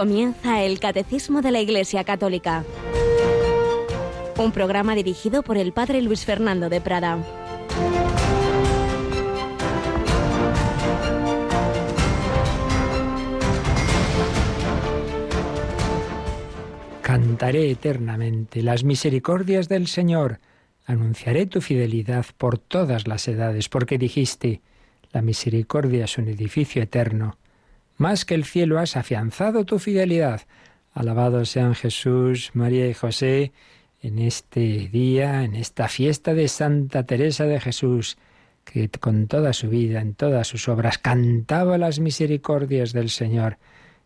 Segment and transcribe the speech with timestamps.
[0.00, 2.64] Comienza el Catecismo de la Iglesia Católica.
[4.38, 7.18] Un programa dirigido por el Padre Luis Fernando de Prada.
[17.02, 20.40] Cantaré eternamente las misericordias del Señor.
[20.86, 24.62] Anunciaré tu fidelidad por todas las edades, porque dijiste,
[25.12, 27.36] la misericordia es un edificio eterno
[28.00, 30.40] más que el cielo has afianzado tu fidelidad.
[30.94, 33.52] Alabados sean Jesús, María y José
[34.00, 38.16] en este día, en esta fiesta de Santa Teresa de Jesús,
[38.64, 43.58] que con toda su vida, en todas sus obras, cantaba las misericordias del Señor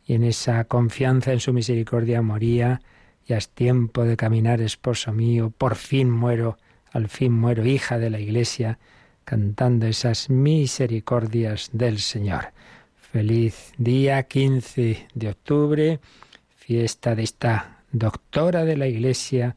[0.05, 2.83] y en esa confianza en su misericordia moría.
[3.27, 6.59] Ya es tiempo de caminar, esposo mío, por fin muero,
[6.91, 8.81] al fin muero, hija de la Iglesia,
[9.25, 12.53] cantando esas misericordias del Señor.
[13.15, 16.01] Feliz día 15 de octubre,
[16.57, 19.55] fiesta de esta doctora de la Iglesia,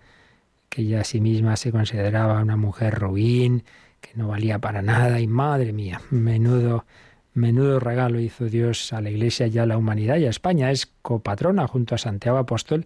[0.69, 3.63] que ella a sí misma se consideraba una mujer ruin,
[3.99, 6.85] que no valía para nada, y madre mía, menudo,
[7.33, 10.69] menudo regalo hizo Dios a la Iglesia y a la humanidad y a España.
[10.69, 12.85] Es copatrona junto a Santiago Apóstol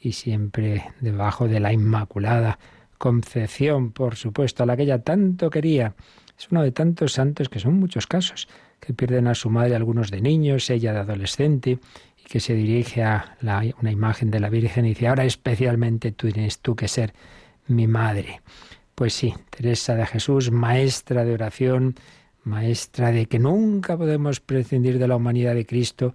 [0.00, 2.60] y siempre debajo de la Inmaculada
[2.96, 5.96] Concepción, por supuesto, a la que ella tanto quería.
[6.38, 8.46] Es uno de tantos santos que son muchos casos
[8.84, 11.78] que pierden a su madre algunos de niños, ella de adolescente,
[12.18, 13.36] y que se dirige a
[13.80, 17.14] una imagen de la Virgen y dice, ahora especialmente tú tienes tú que ser
[17.68, 18.42] mi madre.
[18.96, 21.94] Pues sí, Teresa de Jesús, maestra de oración,
[22.42, 26.12] maestra de que nunca podemos prescindir de la humanidad de Cristo,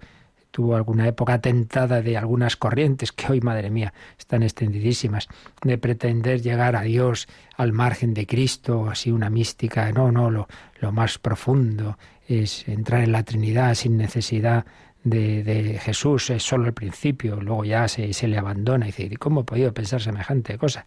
[0.50, 5.26] tuvo alguna época tentada de algunas corrientes que hoy, madre mía, están extendidísimas,
[5.62, 10.48] de pretender llegar a Dios al margen de Cristo, así una mística, no, no, lo,
[10.80, 11.96] lo más profundo,
[12.28, 14.66] es entrar en la Trinidad sin necesidad
[15.02, 19.40] de, Jesús, es solo el principio, luego ya se, se le abandona y dice, ¿cómo
[19.40, 20.84] he podido pensar semejante cosa?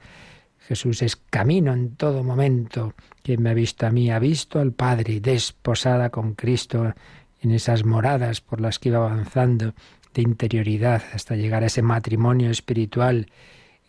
[0.59, 2.93] Jesús es camino en todo momento.
[3.23, 6.93] Quien me ha visto a mí ha visto al Padre, desposada con Cristo
[7.41, 9.73] en esas moradas por las que iba avanzando
[10.13, 13.31] de interioridad hasta llegar a ese matrimonio espiritual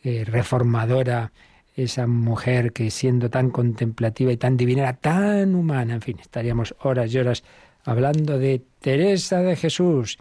[0.03, 1.33] eh, reformadora
[1.75, 5.95] esa mujer que siendo tan contemplativa y tan divina era tan humana.
[5.95, 7.45] En fin, estaríamos horas y horas
[7.85, 10.19] hablando de Teresa de Jesús.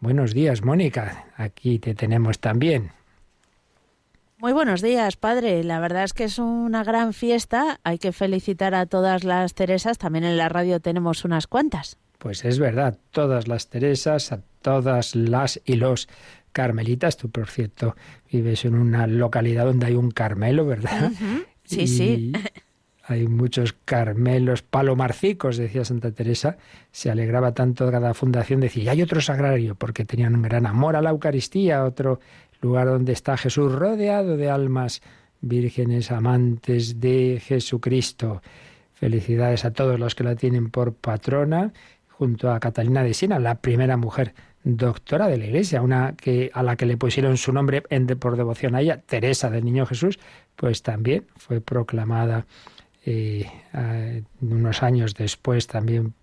[0.00, 1.26] Buenos días, Mónica.
[1.36, 2.92] Aquí te tenemos también.
[4.38, 5.64] Muy buenos días, padre.
[5.64, 7.80] La verdad es que es una gran fiesta.
[7.84, 9.96] Hay que felicitar a todas las Teresas.
[9.96, 11.96] También en la radio tenemos unas cuantas.
[12.18, 16.08] Pues es verdad, todas las Teresas, a todas las y los
[16.56, 17.18] carmelitas.
[17.18, 17.96] Tú, por cierto,
[18.32, 21.12] vives en una localidad donde hay un Carmelo, ¿verdad?
[21.64, 22.32] Sí, sí.
[23.04, 26.56] Hay muchos Carmelos, palomarcicos, decía Santa Teresa.
[26.90, 30.64] Se alegraba tanto de cada fundación, decía, y hay otro sagrario, porque tenían un gran
[30.64, 32.20] amor a la Eucaristía, otro
[32.62, 35.02] lugar donde está Jesús rodeado de almas
[35.42, 38.40] vírgenes amantes de Jesucristo.
[38.94, 41.74] Felicidades a todos los que la tienen por patrona,
[42.08, 44.32] junto a Catalina de Siena, la primera mujer
[44.66, 48.36] doctora de la Iglesia, una que a la que le pusieron su nombre en, por
[48.36, 50.18] devoción a ella, Teresa del Niño Jesús,
[50.56, 52.46] pues también fue proclamada
[53.04, 53.48] eh,
[54.40, 56.14] unos años después también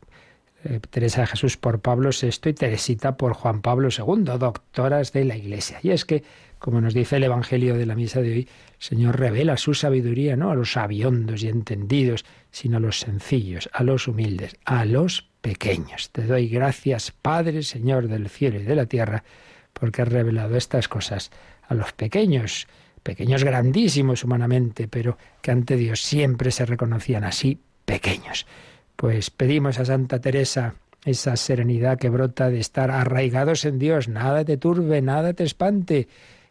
[0.65, 5.23] eh, Teresa de Jesús por Pablo VI y Teresita por Juan Pablo II, doctoras de
[5.23, 5.79] la Iglesia.
[5.81, 6.23] Y es que,
[6.59, 10.35] como nos dice el Evangelio de la misa de hoy, el Señor revela su sabiduría
[10.35, 15.29] no a los sabiondos y entendidos, sino a los sencillos, a los humildes, a los
[15.43, 16.09] pequeños.
[16.11, 19.25] Te doy gracias, Padre, Señor del cielo y de la tierra,
[19.73, 21.31] porque has revelado estas cosas
[21.67, 22.65] a los pequeños,
[23.03, 28.47] pequeños grandísimos humanamente, pero que ante Dios siempre se reconocían así pequeños.
[28.95, 34.45] Pues pedimos a Santa Teresa esa serenidad que brota de estar arraigados en Dios, nada
[34.45, 36.07] te turbe, nada te espante,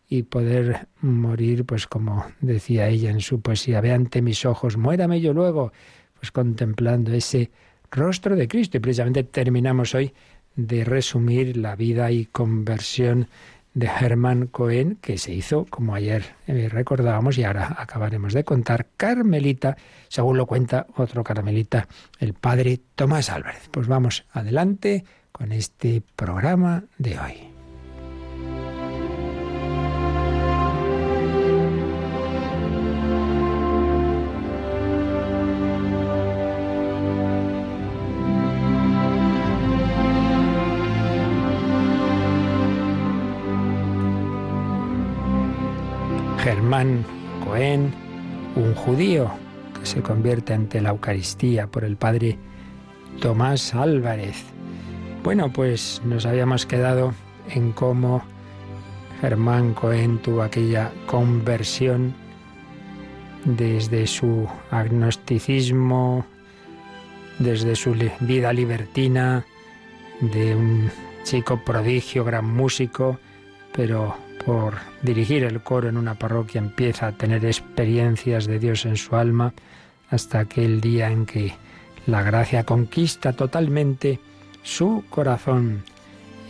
[0.06, 5.22] y poder morir, pues como decía ella en su poesía, ve ante mis ojos, muérame
[5.22, 5.72] yo luego,
[6.20, 7.50] pues contemplando ese
[7.92, 8.78] rostro de Cristo.
[8.78, 10.12] Y precisamente terminamos hoy
[10.56, 13.28] de resumir la vida y conversión
[13.74, 18.88] de Hermann Cohen, que se hizo, como ayer eh, recordábamos, y ahora acabaremos de contar,
[18.96, 19.76] Carmelita,
[20.08, 23.68] según lo cuenta otro Carmelita, el padre Tomás Álvarez.
[23.70, 27.51] Pues vamos adelante con este programa de hoy.
[46.72, 47.04] Germán
[47.44, 47.92] Cohen,
[48.56, 49.30] un judío
[49.78, 52.38] que se convierte ante la Eucaristía por el padre
[53.20, 54.42] Tomás Álvarez.
[55.22, 57.12] Bueno, pues nos habíamos quedado
[57.50, 58.22] en cómo
[59.20, 62.14] Germán Cohen tuvo aquella conversión
[63.44, 66.24] desde su agnosticismo,
[67.38, 69.44] desde su vida libertina,
[70.22, 70.90] de un
[71.22, 73.18] chico prodigio, gran músico,
[73.76, 74.16] pero
[74.46, 79.16] por dirigir el coro en una parroquia empieza a tener experiencias de Dios en su
[79.16, 79.52] alma
[80.10, 81.54] hasta aquel día en que
[82.06, 84.18] la gracia conquista totalmente
[84.62, 85.84] su corazón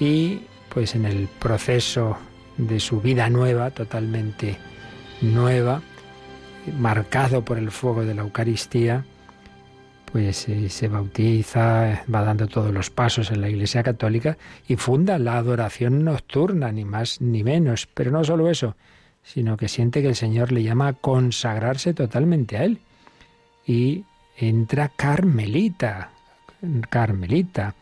[0.01, 0.43] y
[0.73, 2.17] pues en el proceso
[2.57, 4.57] de su vida nueva, totalmente
[5.21, 5.83] nueva,
[6.79, 9.05] marcado por el fuego de la Eucaristía,
[10.13, 14.37] pues eh, se bautiza, va dando todos los pasos en la Iglesia Católica
[14.69, 17.89] y funda la adoración nocturna, ni más ni menos.
[17.93, 18.77] Pero no solo eso,
[19.23, 22.79] sino que siente que el Señor le llama a consagrarse totalmente a Él.
[23.67, 24.05] Y
[24.37, 26.11] entra Carmelita,
[26.91, 27.75] Carmelita.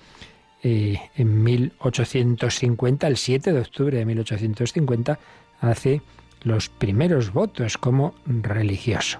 [0.62, 5.18] Eh, en 1850, el 7 de octubre de 1850,
[5.60, 6.00] hace
[6.42, 9.18] los primeros votos como religioso.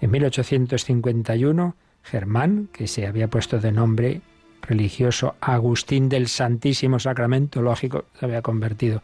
[0.00, 1.76] En 1851,
[2.10, 4.20] Germán, que se había puesto de nombre
[4.62, 9.02] religioso Agustín del Santísimo Sacramento, lógico, se había convertido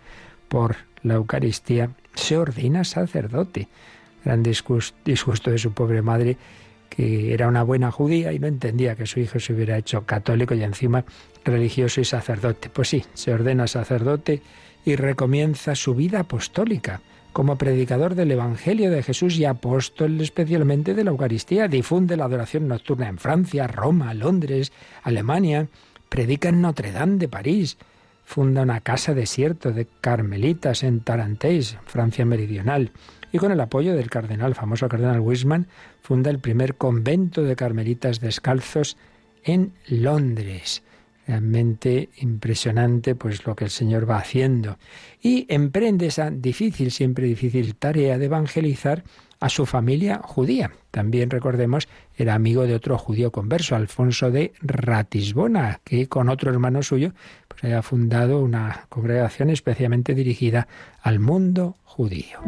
[0.48, 3.68] por la Eucaristía, se ordena sacerdote.
[4.24, 6.38] Gran disgusto de su pobre madre,
[6.88, 10.54] que era una buena judía y no entendía que su hijo se hubiera hecho católico
[10.54, 11.04] y encima
[11.44, 12.70] religioso y sacerdote.
[12.70, 14.40] Pues sí, se ordena sacerdote
[14.84, 17.00] y recomienza su vida apostólica
[17.34, 21.66] como predicador del Evangelio de Jesús y apóstol especialmente de la Eucaristía.
[21.66, 24.72] Difunde la adoración nocturna en Francia, Roma, Londres,
[25.02, 25.66] Alemania.
[26.08, 27.76] Predica en Notre Dame de París.
[28.24, 32.92] Funda una casa desierto de carmelitas en Tarantéis, Francia meridional.
[33.32, 35.66] Y con el apoyo del cardenal, famoso cardenal Wisman,
[36.02, 38.96] funda el primer convento de carmelitas descalzos
[39.42, 40.84] en Londres.
[41.26, 44.78] Realmente impresionante pues lo que el Señor va haciendo.
[45.22, 49.04] Y emprende esa difícil, siempre difícil tarea de evangelizar
[49.40, 50.70] a su familia judía.
[50.90, 56.82] También recordemos, era amigo de otro judío converso, Alfonso de Ratisbona, que con otro hermano
[56.82, 57.12] suyo
[57.48, 60.68] pues había fundado una congregación especialmente dirigida
[61.02, 62.40] al mundo judío.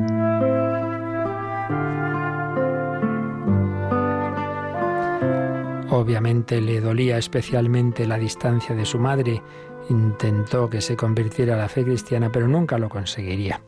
[5.96, 9.40] Obviamente le dolía especialmente la distancia de su madre.
[9.88, 13.62] Intentó que se convirtiera a la fe cristiana, pero nunca lo conseguiría.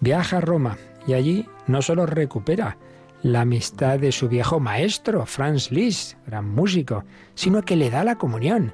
[0.00, 2.78] Viaja a Roma y allí no solo recupera
[3.22, 8.16] la amistad de su viejo maestro, Franz Liszt, gran músico, sino que le da la
[8.16, 8.72] comunión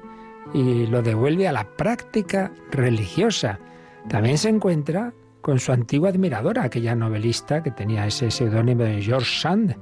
[0.53, 3.59] y lo devuelve a la práctica religiosa.
[4.07, 9.41] También se encuentra con su antigua admiradora, aquella novelista que tenía ese seudónimo de George
[9.41, 9.75] Sand,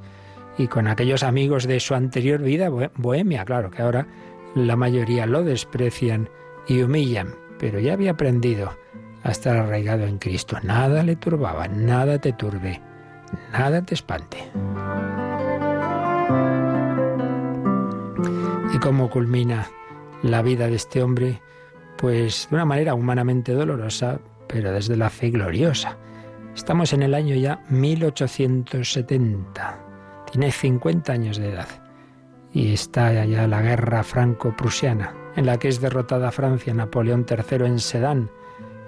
[0.58, 4.08] y con aquellos amigos de su anterior vida bohemia, claro que ahora
[4.56, 6.30] la mayoría lo desprecian
[6.68, 8.74] y humillan, pero ya había aprendido
[9.24, 10.58] a estar arraigado en Cristo.
[10.64, 12.82] Nada le turbaba, nada te turbe,
[13.52, 14.38] nada te espante.
[18.74, 19.68] ¿Y cómo culmina
[20.24, 21.42] la vida de este hombre?
[21.98, 25.98] Pues de una manera humanamente dolorosa, pero desde la fe gloriosa.
[26.56, 29.91] Estamos en el año ya 1870.
[30.32, 31.68] Tiene 50 años de edad
[32.54, 37.80] y está ya la guerra franco-prusiana, en la que es derrotada Francia, Napoleón III en
[37.80, 38.30] Sedán,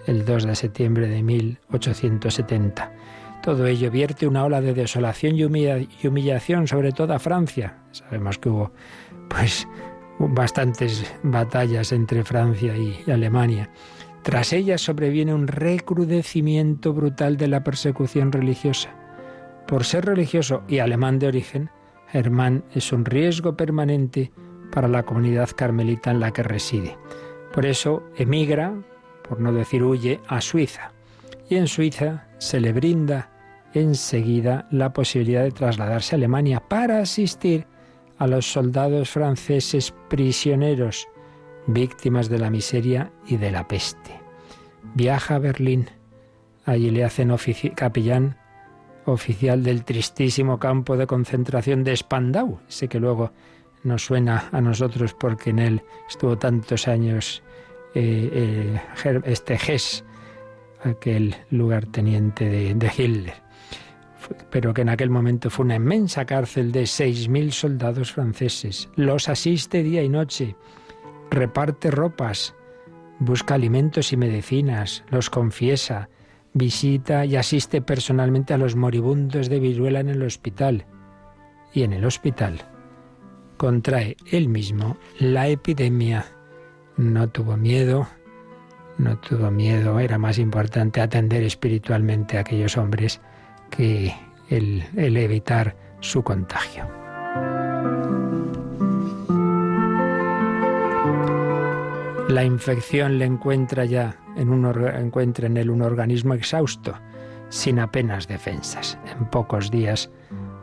[0.05, 2.91] el 2 de septiembre de 1870.
[3.41, 7.77] Todo ello vierte una ola de desolación y, humillación sobre toda Francia.
[7.91, 8.71] Sabemos que hubo,
[9.29, 9.67] pues,
[10.19, 13.69] bastantes batallas entre Francia y Alemania.
[14.21, 19.02] Tras ellas sobreviene un recrudecimiento brutal de la persecución religiosa.
[19.67, 21.69] Por ser religioso y alemán de origen,
[22.07, 24.31] Germán es un riesgo permanente
[24.71, 26.97] para la comunidad carmelita en la que reside.
[27.53, 28.73] Por eso emigra,
[29.27, 30.91] por no decir huye, a Suiza.
[31.49, 33.29] Y en Suiza se le brinda
[33.73, 37.65] enseguida la posibilidad de trasladarse a Alemania para asistir
[38.17, 41.07] a los soldados franceses prisioneros,
[41.67, 44.19] víctimas de la miseria y de la peste.
[44.93, 45.89] Viaja a Berlín.
[46.65, 47.35] Allí le hacen
[47.75, 48.37] capellán
[49.05, 53.31] oficial del tristísimo campo de concentración de Spandau, ese que luego
[53.83, 57.43] nos suena a nosotros porque en él estuvo tantos años
[57.95, 60.03] eh, eh, este Hess,
[60.83, 63.33] aquel lugarteniente de, de Hitler,
[64.49, 68.89] pero que en aquel momento fue una inmensa cárcel de 6.000 soldados franceses.
[68.95, 70.55] Los asiste día y noche,
[71.29, 72.55] reparte ropas,
[73.19, 76.09] busca alimentos y medicinas, los confiesa,
[76.53, 80.85] visita y asiste personalmente a los moribundos de viruela en el hospital.
[81.73, 82.61] Y en el hospital
[83.57, 86.25] contrae él mismo la epidemia.
[86.97, 88.07] No tuvo miedo,
[88.97, 93.21] no tuvo miedo, era más importante atender espiritualmente a aquellos hombres
[93.69, 94.13] que
[94.49, 96.87] el, evitar su contagio.
[102.33, 106.95] La infección le encuentra ya en un encuentra en él un organismo exhausto,
[107.49, 108.97] sin apenas defensas.
[109.05, 110.09] En pocos días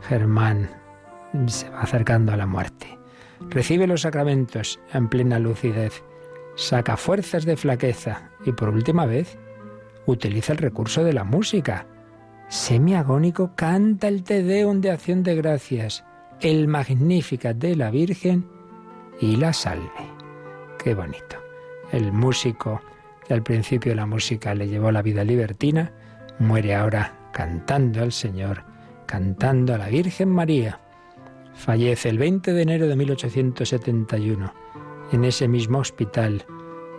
[0.01, 0.69] Germán
[1.45, 2.99] se va acercando a la muerte.
[3.49, 6.03] Recibe los sacramentos en plena lucidez,
[6.55, 9.37] saca fuerzas de flaqueza y por última vez
[10.07, 11.87] utiliza el recurso de la música.
[12.49, 16.03] Semiagónico canta el Te Deum de acción de gracias,
[16.41, 18.45] el Magnificat de la Virgen
[19.21, 19.87] y la Salve.
[20.77, 21.50] Qué bonito.
[21.91, 22.81] El músico
[23.27, 25.91] que al principio la música le llevó la vida libertina,
[26.39, 28.63] muere ahora cantando al Señor,
[29.05, 30.79] cantando a la Virgen María.
[31.53, 34.53] Fallece el 20 de enero de 1871
[35.11, 36.45] en ese mismo hospital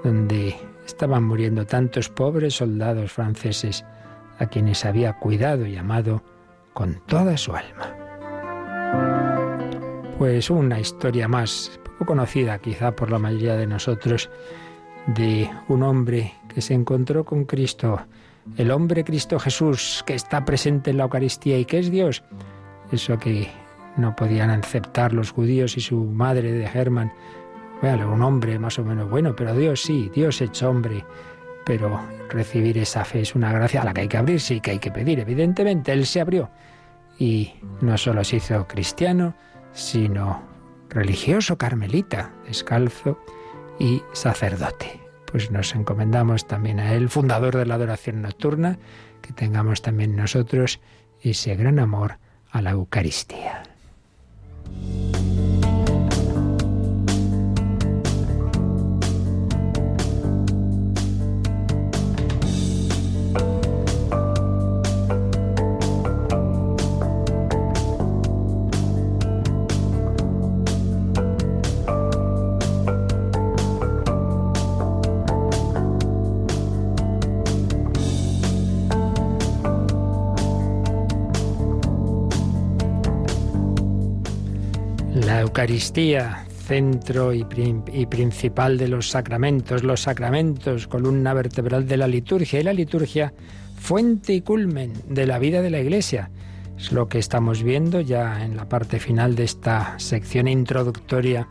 [0.05, 3.85] donde estaban muriendo tantos pobres soldados franceses
[4.39, 6.23] a quienes había cuidado y amado
[6.73, 7.97] con toda su alma.
[10.19, 14.31] Pues una historia más, poco conocida quizá por la mayoría de nosotros,
[15.07, 18.01] de un hombre que se encontró con Cristo,
[18.57, 22.23] el hombre Cristo Jesús, que está presente en la Eucaristía y que es Dios.
[22.91, 23.49] Eso que
[23.97, 27.13] no podían aceptar los judíos y su madre de Germán.
[27.81, 31.05] Bueno, un hombre más o menos bueno, pero Dios sí, Dios hecho hombre.
[31.65, 34.73] Pero recibir esa fe es una gracia a la que hay que abrirse y que
[34.73, 35.21] hay que pedir.
[35.21, 36.51] Evidentemente, Él se abrió
[37.19, 39.35] y no solo se hizo cristiano,
[39.73, 40.43] sino
[40.89, 43.19] religioso, carmelita, descalzo
[43.79, 45.01] y sacerdote.
[45.27, 48.79] Pues nos encomendamos también a Él, fundador de la adoración nocturna,
[49.23, 50.81] que tengamos también nosotros
[51.23, 52.19] ese gran amor
[52.51, 53.63] a la Eucaristía.
[85.63, 92.65] Eucaristía, centro y, principal de los sacramentos, los sacramentos, columna vertebral de la liturgia y
[92.65, 93.33] la liturgia,
[93.77, 96.33] fuente y culmen de la vida de la Iglesia.
[96.77, 101.47] Es lo que estamos viendo ya en la parte final de esta sección introductoria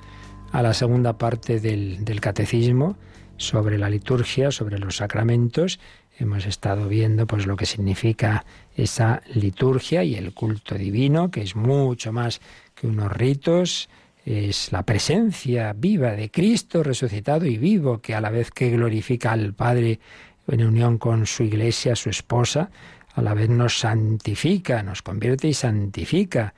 [0.51, 2.97] a la segunda parte del, del catecismo
[3.37, 5.79] sobre la liturgia, sobre los sacramentos.
[6.19, 8.43] Hemos estado viendo pues lo que significa
[8.75, 12.41] esa liturgia y el culto divino, que es mucho más
[12.75, 13.89] que unos ritos,
[14.25, 19.31] es la presencia viva de Cristo resucitado y vivo, que a la vez que glorifica
[19.31, 19.99] al Padre
[20.47, 22.69] en unión con su iglesia, su esposa,
[23.13, 26.53] a la vez nos santifica, nos convierte y santifica,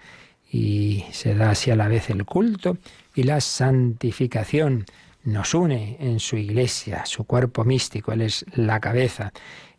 [0.51, 2.77] y se da así a la vez el culto
[3.15, 4.85] y la santificación.
[5.23, 9.31] Nos une en su iglesia, su cuerpo místico, Él es la cabeza.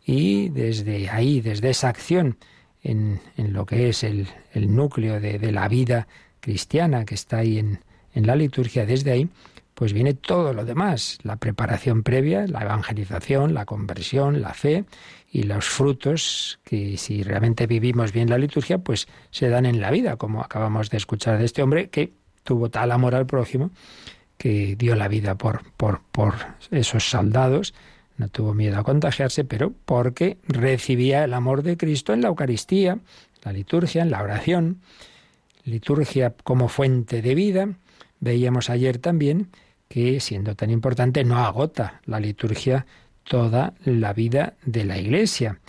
[0.03, 2.37] Y desde ahí, desde esa acción,
[2.83, 6.07] en, lo que es el, núcleo de, de la vida
[6.45, 7.79] cristiana que está ahí en,
[8.13, 9.27] en la liturgia, desde ahí,
[9.73, 14.85] pues viene todo lo demás, la preparación previa, la evangelización, la conversión, la fe
[15.31, 19.89] y los frutos que si realmente vivimos bien la liturgia, pues se dan en la
[19.89, 23.71] vida, como acabamos de escuchar de este hombre que tuvo tal amor al prójimo
[24.37, 26.35] que dio la vida por, por, por
[26.69, 27.73] esos soldados,
[28.17, 32.99] no tuvo miedo a contagiarse, pero porque recibía el amor de Cristo en la Eucaristía,
[33.43, 34.77] la liturgia, en la oración
[35.65, 37.69] liturgia como fuente de vida.
[38.19, 39.49] Veíamos ayer también
[39.89, 42.85] que, siendo tan importante, no agota la liturgia
[43.23, 45.59] toda la vida de la Iglesia.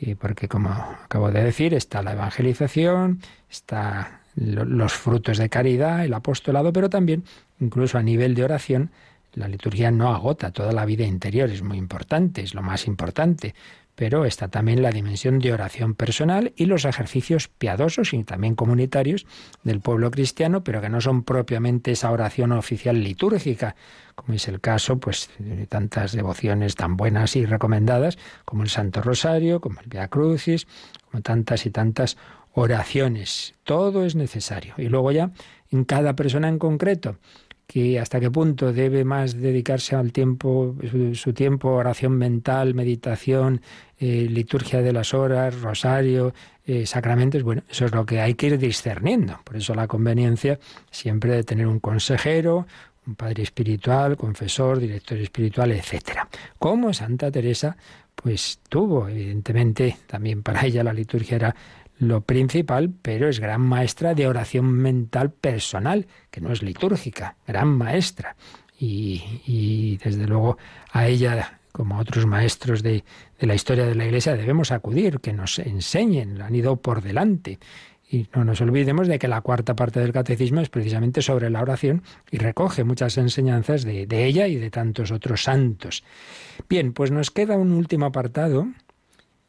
[0.00, 6.14] Y porque, como acabo de decir, está la evangelización, está los frutos de caridad, el
[6.14, 7.24] apostolado, pero también,
[7.58, 8.90] incluso a nivel de oración,
[9.34, 13.54] la liturgia no agota toda la vida interior, es muy importante, es lo más importante,
[13.98, 19.26] pero está también la dimensión de oración personal y los ejercicios piadosos y también comunitarios
[19.64, 23.74] del pueblo cristiano, pero que no son propiamente esa oración oficial litúrgica,
[24.14, 29.02] como es el caso pues de tantas devociones tan buenas y recomendadas como el Santo
[29.02, 30.68] Rosario, como el Via Crucis,
[31.10, 32.16] como tantas y tantas
[32.52, 33.56] oraciones.
[33.64, 34.74] Todo es necesario.
[34.78, 35.32] Y luego ya
[35.72, 37.18] en cada persona en concreto
[37.68, 40.74] que hasta qué punto debe más dedicarse al tiempo,
[41.12, 43.60] su, tiempo, oración mental, meditación,
[43.98, 46.32] eh, liturgia de las horas, rosario,
[46.64, 49.38] eh, sacramentos, bueno, eso es lo que hay que ir discerniendo.
[49.44, 50.58] Por eso la conveniencia
[50.90, 52.66] siempre de tener un consejero,
[53.06, 56.20] un padre espiritual, confesor, director espiritual, etc.
[56.58, 57.76] Como Santa Teresa,
[58.14, 61.56] pues tuvo, evidentemente, también para ella la liturgia era
[61.98, 67.68] lo principal, pero es gran maestra de oración mental personal, que no es litúrgica, gran
[67.68, 68.36] maestra.
[68.80, 70.56] Y, desde luego
[70.92, 73.04] a ella, como a otros maestros de,
[73.40, 77.58] de la historia de la Iglesia, debemos acudir, que nos enseñen, han ido por delante.
[78.10, 81.60] Y no nos olvidemos de que la cuarta parte del catecismo es precisamente sobre la
[81.60, 86.04] oración y recoge muchas enseñanzas de, ella y de tantos otros santos.
[86.70, 88.68] Bien, pues nos queda un último apartado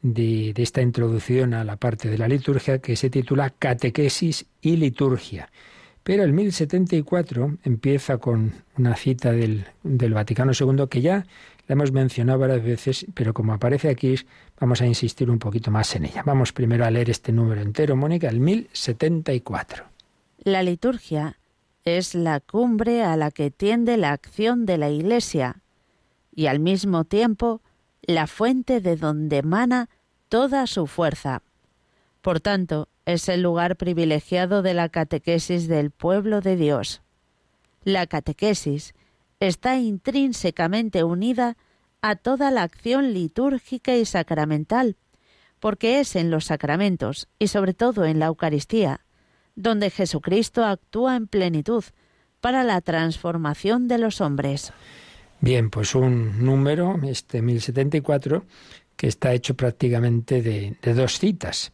[0.02, 5.50] de, esta introducción a la parte de la liturgia que se titula Catequesis y Liturgia.
[6.04, 11.26] Pero el 1074 empieza con una cita del, del Vaticano II que ya
[11.68, 14.16] la hemos mencionado varias veces, pero como aparece aquí,
[14.60, 16.24] vamos a insistir un poquito más en ella.
[16.26, 19.86] Vamos primero a leer este número entero, Mónica, el 1074.
[20.40, 21.38] La liturgia
[21.84, 25.62] es la cumbre a la que tiende la acción de la Iglesia
[26.34, 27.62] y al mismo tiempo
[28.10, 29.90] la fuente de donde emana
[30.30, 31.44] toda su fuerza.
[32.22, 37.02] Por tanto, es el lugar privilegiado de la catequesis del pueblo de Dios.
[37.84, 38.94] La catequesis
[39.40, 41.56] está intrínsecamente unida
[42.02, 44.98] a toda la acción litúrgica y sacramental,
[45.60, 49.02] porque es en los sacramentos y sobre todo en la Eucaristía
[49.60, 51.84] donde Jesucristo actúa en plenitud
[52.40, 54.72] para la transformación de los hombres.
[55.42, 58.44] Bien, pues un número, este 1074,
[58.98, 61.72] que está hecho prácticamente de, dos citas.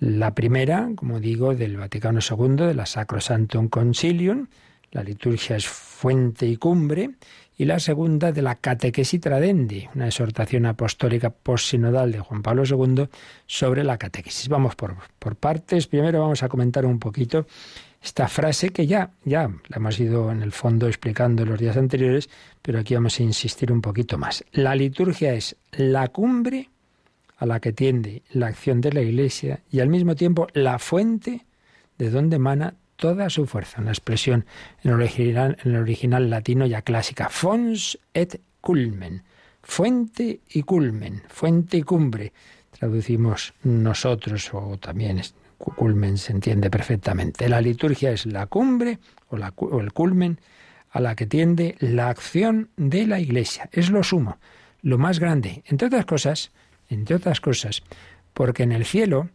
[0.00, 4.48] La primera, como digo, del Vaticano II, de la Sacrosanctum Concilium,
[4.90, 7.10] la liturgia es fuente y cumbre,
[7.56, 13.08] y la segunda de la Catequesis Tradendi, una exhortación apostólica postsinodal de Juan Pablo II
[13.46, 14.48] sobre la catequesis.
[14.48, 15.86] Vamos por partes.
[15.86, 17.46] Primero vamos a comentar un poquito
[18.06, 21.76] esta frase que ya, ya la hemos ido en el fondo explicando en los días
[21.76, 22.30] anteriores,
[22.62, 24.44] pero aquí vamos a insistir un poquito más.
[24.52, 26.70] La liturgia es la cumbre
[27.36, 31.46] a la que tiende la acción de la Iglesia y al mismo tiempo la fuente
[31.98, 33.80] de donde emana toda su fuerza.
[33.80, 34.46] Una expresión
[34.84, 37.28] en el original, en el original latino ya clásica.
[37.28, 39.24] Fons et culmen.
[39.62, 41.24] Fuente y culmen.
[41.28, 42.32] Fuente y cumbre.
[42.70, 45.18] Traducimos nosotros o también
[45.58, 47.48] culmen se entiende perfectamente.
[47.48, 50.40] La liturgia es la cumbre o, la, el culmen
[50.90, 53.68] a la que tiende la acción de la Iglesia.
[53.72, 54.38] Es lo sumo,
[54.82, 55.62] lo más grande.
[55.66, 56.52] Entre otras cosas,
[56.88, 57.82] entre otras cosas,
[58.32, 59.28] porque en el cielo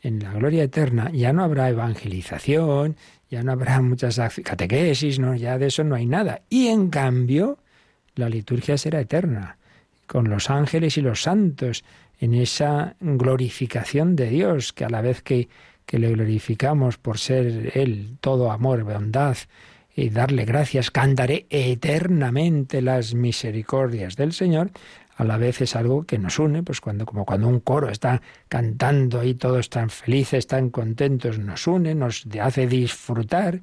[0.00, 2.96] en la gloria eterna ya no habrá evangelización,
[3.30, 6.42] ya no habrá muchas catequesis, no, ya de eso no hay nada.
[6.48, 7.58] Y en cambio,
[8.14, 9.58] la liturgia será eterna,
[10.06, 11.84] con los ángeles y los santos,
[12.18, 15.48] en esa glorificación de Dios, que a la vez que,
[15.86, 19.36] que le glorificamos por ser Él todo amor, bondad,
[19.94, 24.70] y darle gracias, cantaré eternamente las misericordias del Señor,
[25.16, 28.22] a la vez es algo que nos une, pues cuando, como cuando un coro está
[28.48, 33.60] cantando y todos están felices, están contentos, nos une, nos hace disfrutar,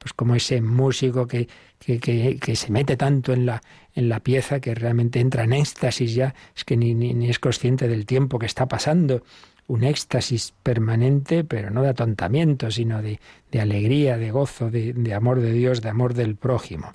[0.00, 1.46] pues como ese músico que,
[1.78, 2.00] que,
[2.40, 3.62] que, se mete tanto en la,
[3.94, 7.86] en la pieza que realmente entra en éxtasis ya, es que ni, ni, es consciente
[7.86, 9.22] del tiempo que está pasando.
[9.66, 13.20] Un éxtasis permanente, pero no de atontamiento, sino de,
[13.52, 16.94] de alegría, de gozo, de, de, amor de Dios, de amor del prójimo.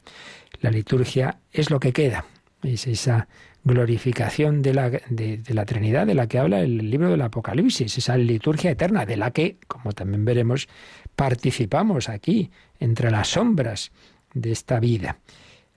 [0.61, 2.25] La liturgia es lo que queda,
[2.63, 3.27] es esa
[3.65, 8.15] glorificación de la, de, la Trinidad de la que habla el libro del Apocalipsis, esa
[8.15, 10.69] liturgia eterna de la que, como también veremos,
[11.15, 13.91] participamos aquí, entre las sombras
[14.33, 15.17] de esta vida.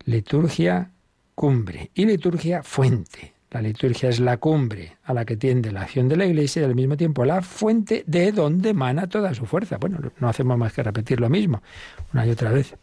[0.04, 0.90] Liturgia
[1.34, 3.34] cumbre y liturgia fuente.
[3.50, 6.64] La liturgia es la cumbre a la que tiende la acción de la Iglesia y
[6.66, 9.78] al mismo tiempo la fuente de donde emana toda su fuerza.
[9.78, 11.62] Bueno, no hacemos más que repetir lo mismo
[12.12, 12.74] una y otra vez.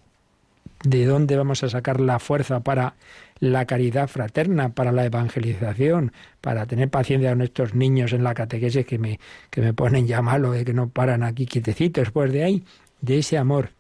[0.86, 2.94] ¿De dónde vamos a sacar la fuerza para
[3.40, 8.86] la caridad fraterna, para la evangelización, para tener paciencia con estos niños en la catequesis
[8.86, 9.20] que me,
[9.50, 12.12] que me ponen ya malo, de que no paran aquí quietecitos?
[12.12, 12.64] Pues de ahí,
[13.02, 13.72] de ese amor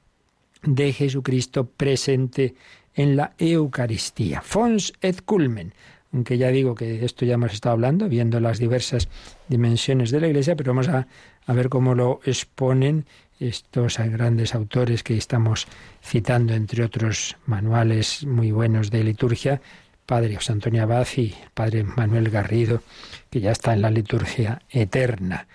[0.63, 2.55] de Jesucristo presente
[2.95, 4.41] en la Eucaristía.
[4.41, 5.73] Fons et culmen.
[6.11, 9.09] Aunque ya digo que de esto ya hemos estado hablando, viendo las diversas
[9.47, 11.07] dimensiones de la Iglesia, pero vamos a,
[11.45, 13.05] a ver cómo lo exponen
[13.39, 15.67] estos grandes autores que estamos
[16.03, 19.61] citando, entre otros manuales muy buenos de liturgia,
[20.05, 22.81] Padre José Antonio Abad y Padre Manuel Garrido,
[23.29, 25.47] que ya está en la liturgia eterna.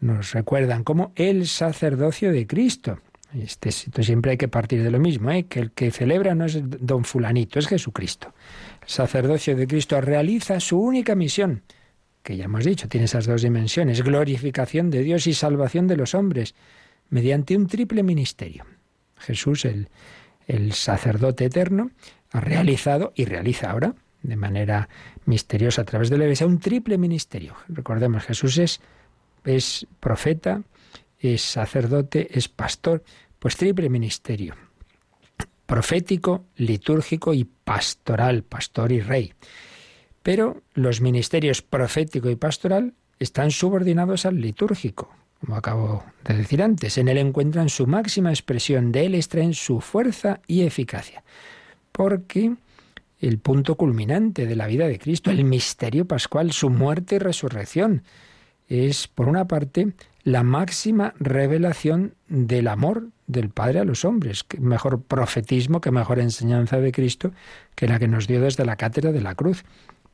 [0.00, 3.00] Nos recuerdan como el sacerdocio de Cristo.
[3.34, 5.44] Este, esto siempre hay que partir de lo mismo, ¿eh?
[5.44, 8.34] que el que celebra no es don fulanito, es Jesucristo.
[8.82, 11.62] El sacerdocio de Cristo realiza su única misión,
[12.22, 16.14] que ya hemos dicho, tiene esas dos dimensiones, glorificación de Dios y salvación de los
[16.14, 16.54] hombres
[17.10, 18.64] mediante un triple ministerio.
[19.18, 19.88] Jesús, el,
[20.46, 21.90] el sacerdote eterno,
[22.32, 24.88] ha realizado y realiza ahora de manera
[25.24, 27.56] misteriosa a través de la iglesia un triple ministerio.
[27.68, 28.80] Recordemos, Jesús es,
[29.44, 30.62] es profeta,
[31.18, 33.02] es sacerdote, es pastor,
[33.38, 34.54] pues triple ministerio.
[35.66, 39.32] Profético, litúrgico y pastoral, pastor y rey.
[40.22, 46.98] Pero los ministerios profético y pastoral están subordinados al litúrgico, como acabo de decir antes.
[46.98, 51.24] En él encuentran su máxima expresión, de él extraen su fuerza y eficacia.
[51.92, 52.54] Porque
[53.20, 58.02] el punto culminante de la vida de Cristo, el misterio pascual, su muerte y resurrección,
[58.68, 64.44] es, por una parte, la máxima revelación del amor del Padre a los hombres.
[64.58, 67.32] Mejor profetismo, qué mejor enseñanza de Cristo
[67.74, 69.64] que la que nos dio desde la cátedra de la cruz.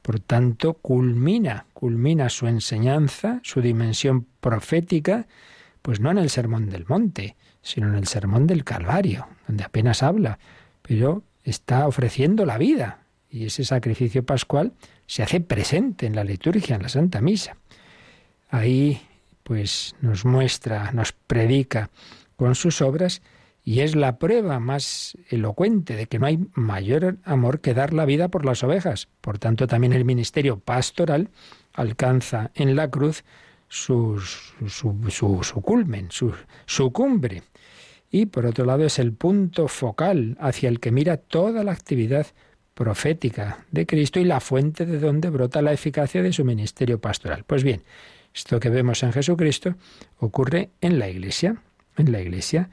[0.07, 5.27] Por tanto, culmina, culmina su enseñanza, su dimensión profética,
[5.83, 10.05] pues no en el sermón del monte, sino en el sermón del Calvario, donde apenas
[10.05, 10.39] habla,
[10.83, 13.01] pero está ofreciendo la vida.
[13.29, 14.75] Y ese sacrificio pascual
[15.09, 17.57] se hace presente en la liturgia, en la Santa Misa.
[18.49, 19.03] Ahí
[19.43, 21.91] pues nos muestra, nos predica
[22.37, 23.23] con sus obras
[23.67, 28.05] y es la prueba más elocuente de que no hay mayor amor que dar la
[28.05, 29.09] vida por las ovejas.
[29.21, 31.31] Por tanto, también el ministerio pastoral
[31.75, 33.25] alcanza en la cruz
[33.69, 36.33] su, su, culmen, su,
[36.65, 37.43] su cumbre
[38.09, 42.29] y por otro lado es el punto focal hacia el que mira toda la actividad
[42.73, 47.43] profética de Cristo y la fuente de donde brota la eficacia de su ministerio pastoral.
[47.45, 47.83] Pues bien,
[48.33, 49.75] esto que vemos en Jesucristo
[50.19, 51.57] ocurre en la Iglesia,
[51.97, 52.71] en la Iglesia.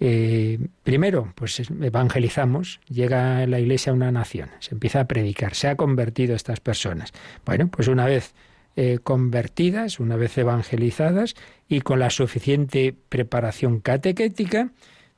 [0.00, 5.68] Eh, primero, pues evangelizamos, llega la Iglesia a una nación, se empieza a predicar, se
[5.68, 7.12] ha convertido estas personas.
[7.44, 8.34] Bueno, pues una vez
[8.76, 11.34] eh, convertidas, una vez evangelizadas
[11.68, 14.70] y con la suficiente preparación catequética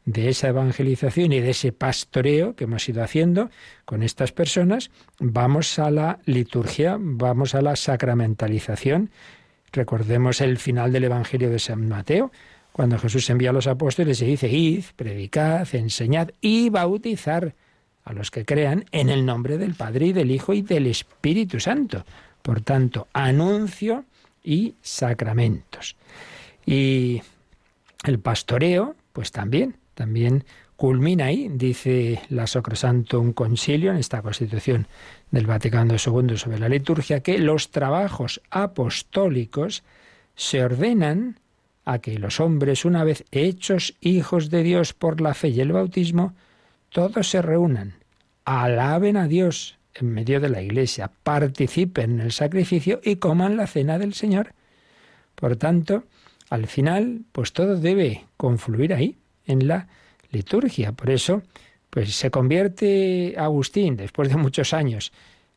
[0.07, 3.51] de esa evangelización y de ese pastoreo que hemos ido haciendo
[3.85, 9.11] con estas personas, vamos a la liturgia, vamos a la sacramentalización.
[9.73, 12.33] Recordemos el final del Evangelio de San Mateo,
[12.81, 17.55] cuando Jesús envía a los apóstoles y dice, id, predicad, enseñad y bautizar
[18.05, 21.61] a los que crean en el nombre del Padre y del Hijo y del Espíritu
[21.61, 22.07] Santo.
[22.41, 24.07] Por tanto, anuncio
[24.43, 25.95] y sacramentos.
[26.65, 27.21] Y
[28.05, 30.45] el pastoreo, pues también, también
[30.77, 32.47] culmina ahí, dice la
[33.13, 34.87] un Concilio en esta Constitución
[35.31, 39.83] del Vaticano II sobre la liturgia, que los trabajos apostólicos
[40.35, 41.41] se ordenan
[41.85, 45.73] a que los hombres, una vez hechos hijos de Dios por la fe y el
[45.73, 46.35] bautismo,
[46.91, 47.95] todos se reúnan,
[48.45, 53.67] alaben a Dios en medio de la iglesia, participen en el sacrificio y coman la
[53.67, 54.55] cena del Señor.
[55.35, 56.05] Por tanto,
[56.49, 59.17] al final, pues todo debe confluir ahí,
[59.47, 59.89] en la
[60.31, 60.93] liturgia.
[60.93, 61.43] Por eso,
[61.91, 65.13] pues se convierte Agustín después de muchos años.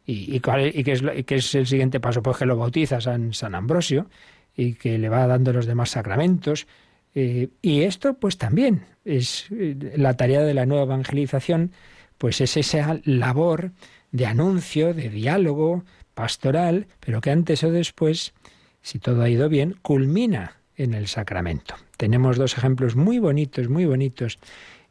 [0.06, 2.22] ¿Y, y, qué, es, es, el siguiente paso?
[2.22, 4.08] Pues que lo bautiza San, San Ambrosio
[4.56, 6.68] y que le va dando los demás sacramentos.
[7.16, 11.72] Eh, y esto, pues también es eh, la tarea de la nueva evangelización,
[12.18, 13.72] pues es esa labor
[14.12, 18.34] de anuncio, de diálogo pastoral, pero que antes o después,
[18.82, 21.76] si todo ha ido bien, culmina en el sacramento.
[21.98, 24.39] Tenemos dos ejemplos muy bonitos, muy bonitos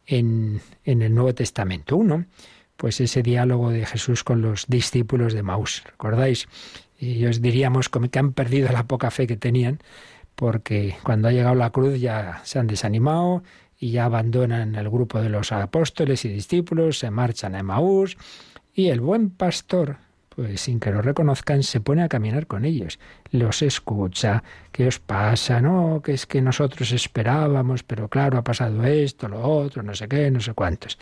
[0.07, 1.97] en, en el Nuevo Testamento.
[1.97, 2.27] Uno,
[2.83, 5.85] pues ese diálogo de Jesús con los discípulos de Maús.
[5.85, 6.49] ¿Recordáis?
[6.99, 9.79] Y os diríamos que han perdido la poca fe que tenían,
[10.35, 13.45] porque cuando ha llegado la cruz ya se han desanimado
[13.79, 18.17] y ya abandonan el grupo de los apóstoles y discípulos, se marchan a Maús
[18.75, 19.99] y el buen pastor,
[20.35, 22.99] pues sin que lo reconozcan, se pone a caminar con ellos,
[23.31, 24.43] los escucha,
[24.73, 25.61] ¿qué os pasa?
[25.61, 30.09] No, que es que nosotros esperábamos, pero claro, ha pasado esto, lo otro, no sé
[30.09, 30.99] qué, no sé cuántos.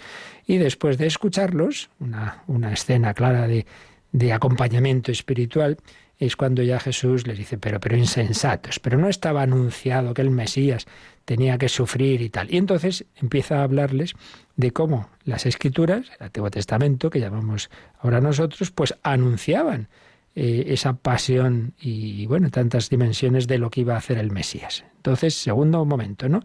[0.46, 3.66] Y después de escucharlos, una, una escena clara de,
[4.12, 5.78] de acompañamiento espiritual,
[6.20, 10.30] es cuando ya Jesús les dice, pero, pero insensatos, pero no estaba anunciado que el
[10.30, 10.86] Mesías
[11.24, 12.52] tenía que sufrir y tal.
[12.52, 14.14] Y entonces empieza a hablarles
[14.56, 19.88] de cómo las escrituras, el Antiguo Testamento, que llamamos ahora nosotros, pues anunciaban
[20.34, 24.84] eh, esa pasión y, bueno, tantas dimensiones de lo que iba a hacer el Mesías.
[24.96, 26.44] Entonces, segundo momento, ¿no?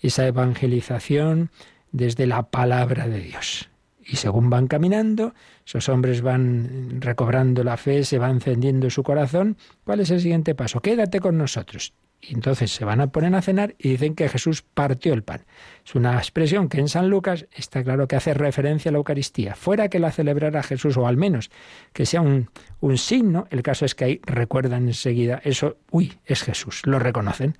[0.00, 1.50] Esa evangelización
[1.90, 3.68] desde la palabra de Dios.
[4.08, 5.34] Y según van caminando,
[5.66, 9.56] esos hombres van recobrando la fe, se va encendiendo su corazón.
[9.84, 10.80] ¿Cuál es el siguiente paso?
[10.80, 11.92] Quédate con nosotros.
[12.20, 15.44] Y entonces se van a poner a cenar y dicen que Jesús partió el pan.
[15.84, 19.54] Es una expresión que en San Lucas está claro que hace referencia a la Eucaristía.
[19.54, 21.50] Fuera que la celebrara Jesús, o al menos
[21.92, 22.48] que sea un,
[22.80, 27.58] un signo, el caso es que ahí recuerdan enseguida eso, uy, es Jesús, lo reconocen.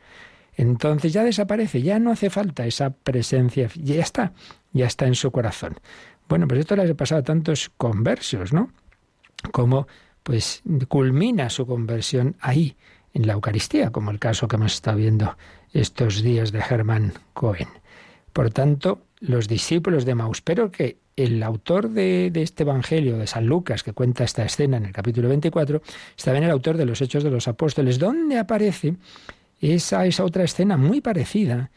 [0.57, 4.33] entonces ya desaparece, ya no hace falta esa presencia, ya está,
[4.73, 5.77] ya está en su corazón.
[6.29, 8.71] Bueno, pues esto le ha pasado a tantos conversos, ¿no?
[9.53, 9.87] Como
[10.23, 12.77] pues culmina su conversión ahí,
[13.17, 15.39] en la Eucaristía, como el caso que hemos estado viendo
[15.73, 17.69] estos días de Germán Cohen.
[18.35, 23.47] Por tanto, los discípulos de Maús, pero que el autor de, este Evangelio de San
[23.47, 27.01] Lucas, que cuenta esta escena en el capítulo 24, está también el autor de los
[27.01, 28.97] Hechos de los Apóstoles, donde aparece
[29.63, 31.71] esa, esa otra escena muy parecida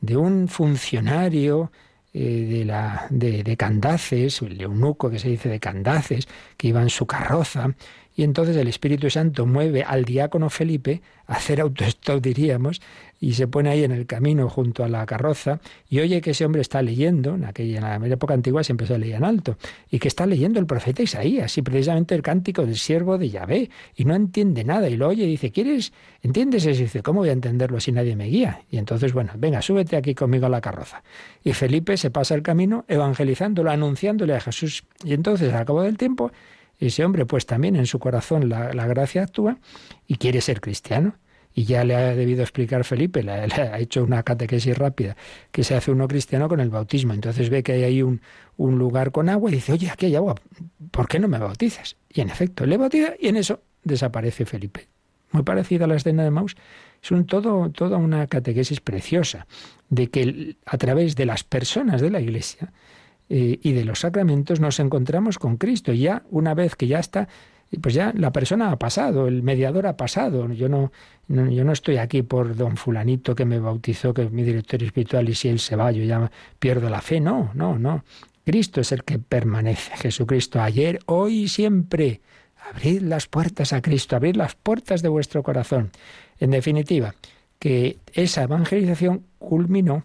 [0.00, 1.72] de un funcionario
[2.14, 6.88] eh, de, la, de, Candaces, el eunuco que se dice de Candaces, que iba en
[6.88, 7.74] su carroza
[8.16, 12.80] y entonces el Espíritu Santo mueve al diácono Felipe a hacer autostop, diríamos,
[13.24, 16.44] y se pone ahí en el camino junto a la carroza y oye que ese
[16.44, 19.56] hombre está leyendo, en aquella en la época antigua se leía en alto,
[19.90, 23.70] y que está leyendo el profeta Isaías y precisamente el cántico del siervo de Yahvé,
[23.96, 25.92] y no entiende nada, y lo oye y dice, ¿quieres?
[26.22, 26.66] ¿Entiendes?
[26.66, 28.62] Y dice, ¿cómo voy a entenderlo si nadie me guía?
[28.70, 31.02] Y entonces, bueno, venga, súbete aquí conmigo a la carroza.
[31.42, 34.84] Y Felipe se pasa el camino evangelizándolo, anunciándole a Jesús.
[35.02, 36.30] Y entonces, al cabo del tiempo,
[36.78, 39.56] ese hombre, pues también en su corazón la, gracia actúa
[40.06, 41.16] y quiere ser cristiano.
[41.54, 45.16] Y ya le ha debido explicar Felipe, le, ha hecho una catequesis rápida,
[45.52, 47.14] que se hace uno cristiano con el bautismo.
[47.14, 48.20] Entonces ve que hay ahí un,
[48.56, 50.34] un lugar con agua y dice, oye, aquí hay agua,
[50.90, 51.96] ¿por qué no me bautizas?
[52.10, 54.88] Y en efecto, le bautiza y en eso desaparece Felipe.
[55.30, 56.56] Muy parecida a la escena de Maus.
[57.02, 59.46] Es un todo, toda una catequesis preciosa
[59.90, 62.72] de que a través de las personas de la Iglesia
[63.28, 65.92] eh, y de los sacramentos nos encontramos con Cristo.
[65.92, 67.28] Y ya una vez que ya está,
[67.80, 70.50] pues ya la persona ha pasado, el mediador ha pasado.
[70.52, 70.90] Yo no,
[71.28, 75.28] yo no estoy aquí por don fulanito que me bautizó, que es mi director espiritual,
[75.28, 77.20] y si él se va, yo ya pierdo la fe.
[77.20, 78.04] No, no, no.
[78.44, 79.96] Cristo es el que permanece.
[79.96, 82.20] Jesucristo ayer, hoy y siempre.
[82.72, 85.90] Abrid las puertas a Cristo, abrid las puertas de vuestro corazón.
[86.38, 87.14] En definitiva,
[87.58, 90.04] que esa evangelización culminó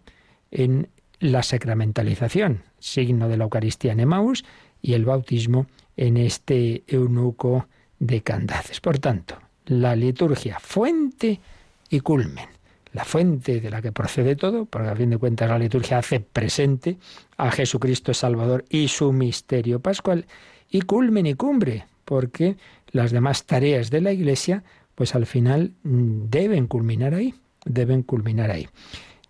[0.51, 4.45] en la sacramentalización, signo de la Eucaristía en Emaús,
[4.81, 5.67] y el bautismo
[5.99, 7.67] en este eunuco
[7.99, 8.79] de Candaces.
[8.79, 9.35] Por tanto,
[9.65, 11.41] la liturgia, fuente
[11.89, 12.47] y culmen.
[12.93, 16.21] La fuente de la que procede todo, porque a fin de cuentas la liturgia hace
[16.21, 16.97] presente
[17.35, 20.25] a Jesucristo Salvador y su misterio pascual,
[20.69, 22.55] y culmen y cumbre, porque
[22.91, 24.63] las demás tareas de la Iglesia,
[24.95, 27.35] pues al final mm, deben culminar ahí,
[27.65, 28.69] deben culminar ahí.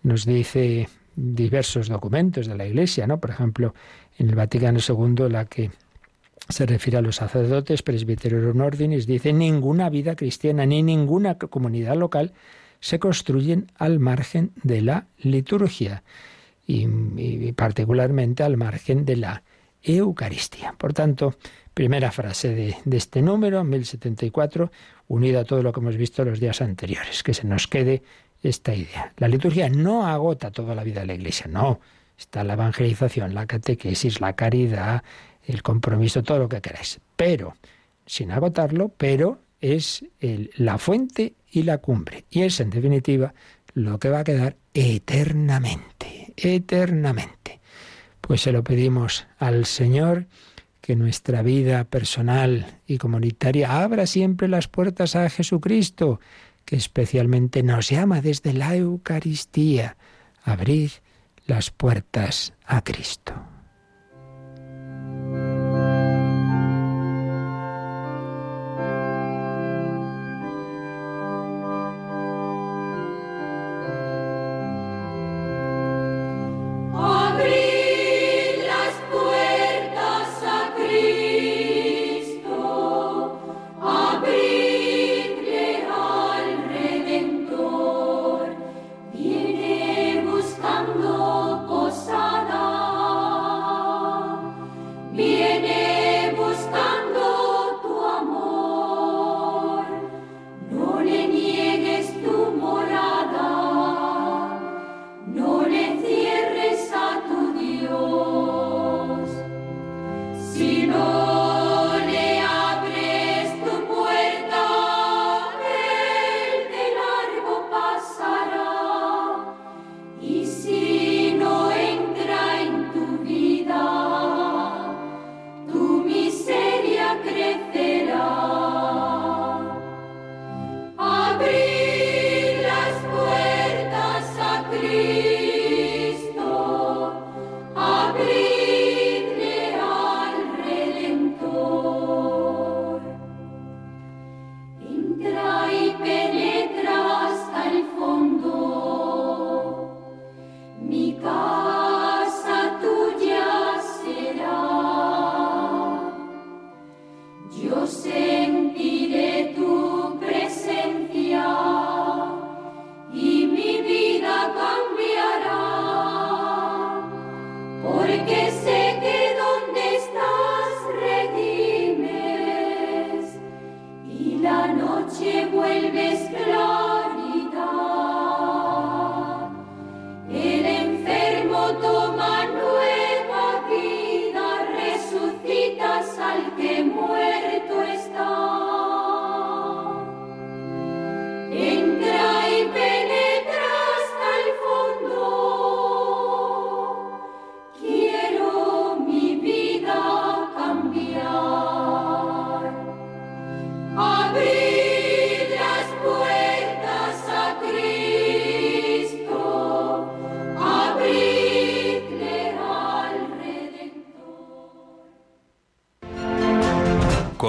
[0.04, 3.18] Nos dice diversos documentos de la Iglesia, ¿no?
[3.18, 3.74] Por ejemplo,
[4.18, 5.72] en el Vaticano II, la que
[6.50, 12.32] se refiere a los sacerdotes, presbiteros ordinis, dice ninguna vida cristiana ni ninguna comunidad local
[12.80, 16.02] se construyen al margen de la liturgia
[16.66, 19.42] y, particularmente al margen de la
[19.82, 20.74] Eucaristía.
[20.76, 21.34] Por tanto,
[21.74, 24.70] primera frase de, de, este número, 1074,
[25.08, 28.02] unida a todo lo que hemos visto los días anteriores, que se nos quede
[28.42, 29.12] esta idea.
[29.16, 31.80] La liturgia no agota toda la vida de la Iglesia, no.
[32.18, 35.02] Está la evangelización, la catequesis, la caridad,
[35.50, 37.00] el compromiso, todo lo que queráis.
[37.16, 37.54] Pero,
[38.06, 42.24] sin agotarlo, pero es la fuente y la cumbre.
[42.30, 43.34] Y es, en definitiva,
[43.74, 47.60] lo que va a quedar eternamente, eternamente.
[48.20, 50.26] Pues se lo pedimos al Señor
[50.80, 56.20] que nuestra vida personal y comunitaria abra siempre las puertas a Jesucristo
[56.64, 59.96] que especialmente nos llama desde la Eucaristía.
[60.44, 60.90] Abrid
[61.46, 63.34] las puertas a Cristo.
[90.60, 91.59] 感動。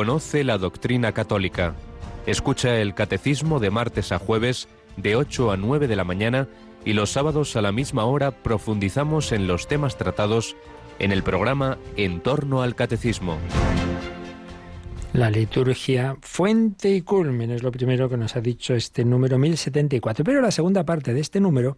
[0.01, 1.75] Conoce la doctrina católica.
[2.25, 6.47] Escucha el catecismo de martes a jueves de 8 a 9 de la mañana
[6.83, 10.55] y los sábados a la misma hora profundizamos en los temas tratados
[10.97, 13.37] en el programa En torno al catecismo.
[15.13, 20.25] La liturgia, fuente y culmen, es lo primero que nos ha dicho este número 1074.
[20.25, 21.77] Pero la segunda parte de este número,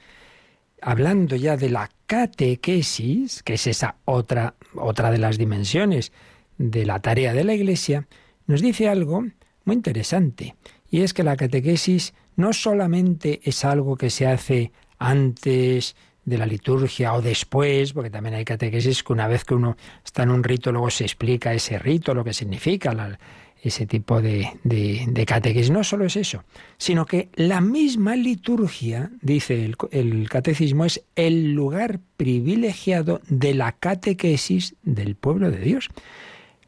[0.81, 6.13] hablando ya de la catequesis, que es esa otra, otra de las dimensiones
[6.57, 8.07] de la tarea de la Iglesia,
[8.47, 9.25] nos dice algo
[9.65, 10.55] muy interesante.
[10.89, 16.45] Y es que la catequesis no solamente es algo que se hace antes de la
[16.45, 20.43] liturgia o después, porque también hay catequesis que una vez que uno está en un
[20.43, 23.17] rito luego se explica ese rito, lo que significa
[23.61, 25.71] ese tipo de, catequesis.
[25.71, 26.43] No solo es eso,
[26.77, 34.75] sino que la misma liturgia, dice el catecismo, es el lugar privilegiado de la catequesis
[34.83, 35.89] del pueblo de Dios.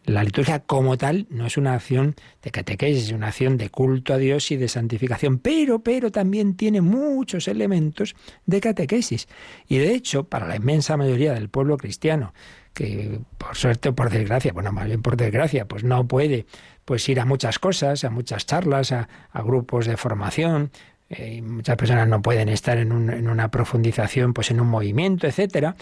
[0.06, 4.14] La liturgia como tal no es una acción de catequesis, es una acción de culto
[4.14, 8.16] a Dios y de santificación, pero, pero también tiene muchos elementos
[8.46, 9.28] de catequesis.
[9.68, 12.34] Y de hecho, para la inmensa mayoría del pueblo cristiano,
[12.76, 16.46] que por suerte o por desgracia, bueno, más bien por desgracia, pues no puede
[16.84, 20.70] pues ir a muchas cosas, a muchas charlas, a, grupos de formación,
[21.10, 25.76] eh, muchas personas no pueden estar en, en, una profundización, pues en un movimiento, etcétera.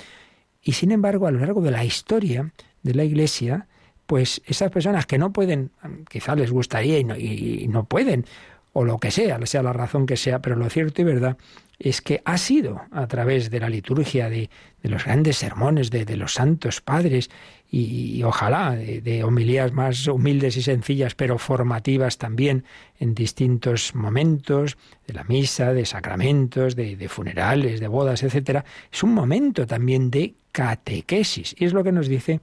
[0.62, 3.68] Y sin embargo, a lo largo de la historia de la Iglesia,
[4.13, 5.71] pues esas personas que no pueden,
[6.08, 8.28] quizá les gustaría y no, y, no pueden,
[8.74, 11.38] o lo que sea, sea la razón que sea, pero lo cierto y verdad
[11.80, 14.50] es que ha sido a través de la liturgia, de,
[14.82, 17.30] los grandes sermones de, los santos padres
[17.70, 22.64] y, ojalá de, homilías más humildes y sencillas, pero formativas también
[23.00, 29.14] en distintos momentos, de la misa, de sacramentos, de, funerales, de bodas, etcétera, es un
[29.14, 31.56] momento también de catequesis.
[31.58, 32.40] Y es lo que nos dice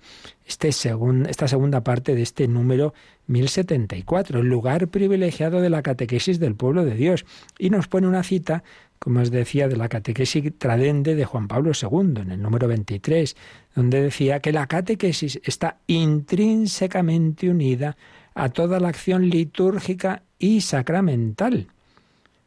[0.47, 2.93] este esta segunda parte de este número
[3.31, 7.25] 1074, el lugar privilegiado de la catequesis del pueblo de Dios.
[7.59, 8.63] Y nos pone una cita,
[8.99, 13.37] como os decía, de la catequesis tradende de Juan Pablo II, en el número 23,
[13.75, 17.97] donde decía que la catequesis está intrínsecamente unida
[18.35, 21.69] a toda la acción litúrgica y sacramental,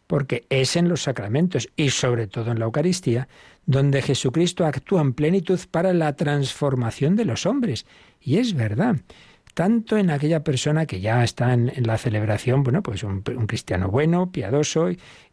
[0.07, 3.27] porque es en los sacramentos y sobre todo en la Eucaristía
[3.65, 7.85] donde Jesucristo actúa en plenitud para la transformación de los hombres.
[8.21, 8.97] Y es verdad,
[9.53, 14.31] tanto en aquella persona que ya está en, la celebración, bueno, pues un, cristiano bueno,
[14.31, 14.89] piadoso,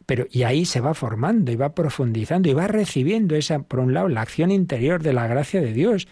[0.07, 3.95] pero y ahí se va formando y va profundizando y va recibiendo esa, por un
[3.95, 6.09] lado, la acción interior de la gracia de Dios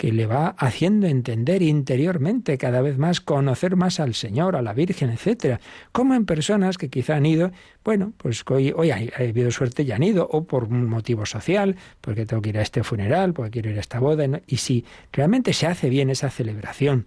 [0.00, 4.72] que le va haciendo entender interiormente cada vez más, conocer más al Señor, a la
[4.72, 5.60] Virgen, etcétera,
[5.92, 7.52] como en personas que quizá han ido,
[7.84, 11.76] bueno, pues hoy, hoy ha, habido suerte y han ido, o por un motivo social,
[12.00, 14.86] porque tengo que ir a este funeral, porque quiero ir a esta boda, y si
[15.12, 17.04] realmente se hace bien esa celebración,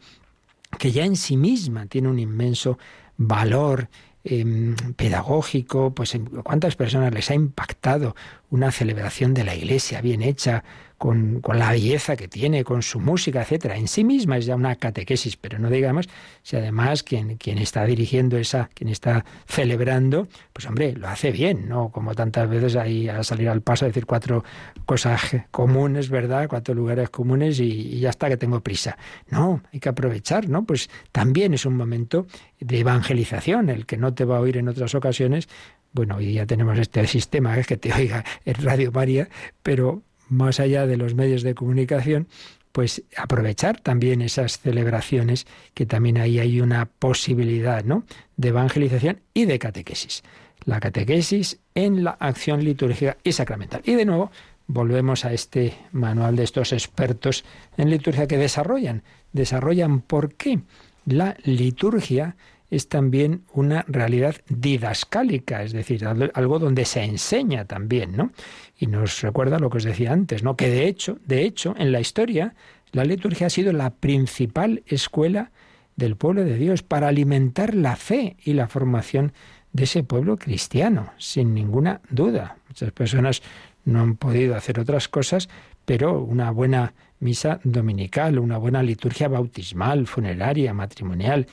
[0.78, 2.78] que ya en sí misma tiene un inmenso
[3.18, 3.90] valor
[4.24, 8.16] em, pedagógico, pues cuántas personas les ha impactado
[8.50, 10.64] una celebración de la iglesia bien hecha,
[11.04, 13.76] con, la belleza que tiene, con su música, etcétera.
[13.76, 16.08] En sí misma es ya una catequesis, pero no digamos
[16.44, 21.68] si además quien, quien está dirigiendo esa, quien está celebrando, pues hombre, lo hace bien,
[21.68, 21.90] ¿no?
[21.90, 24.46] Como tantas veces ahí a salir al paso a decir cuatro
[24.86, 25.20] cosas
[25.52, 26.48] comunes, ¿verdad?
[26.48, 28.98] Cuatro lugares comunes y, ya está que tengo prisa.
[29.28, 30.64] No, hay que aprovechar, ¿no?
[30.64, 32.28] Pues también es un momento
[32.62, 35.50] de evangelización, el que no te va a oír en otras ocasiones,
[35.92, 39.28] bueno, hoy ya tenemos este sistema es que te oiga en Radio María,
[39.62, 42.28] pero más allá de los medios de comunicación,
[42.72, 48.04] pues aprovechar también esas celebraciones, que también ahí hay una posibilidad ¿no?
[48.36, 50.24] de evangelización y de catequesis.
[50.66, 53.82] La catequesis en la acción litúrgica y sacramental.
[53.86, 54.32] Y de nuevo,
[54.66, 57.46] volvemos a este manual de estos expertos
[57.78, 59.04] en liturgia que desarrollan.
[59.34, 60.62] Desarrollan por qué
[61.06, 62.36] la liturgia
[62.76, 68.32] es también una realidad didascálica, es decir, algo donde se enseña también, ¿no?
[68.80, 70.56] Y nos recuerda lo que os decía antes, ¿no?
[70.56, 72.56] Que de hecho, de hecho, en la historia,
[72.92, 75.52] la liturgia ha sido la principal escuela
[75.96, 79.34] del pueblo de Dios para alimentar la fe y la formación
[79.72, 82.58] de ese pueblo cristiano, sin ninguna duda.
[82.68, 83.44] Muchas personas
[83.86, 85.48] no han podido hacer otras cosas,
[85.86, 91.46] pero una buena misa dominical, una buena liturgia bautismal, funeraria, matrimonial.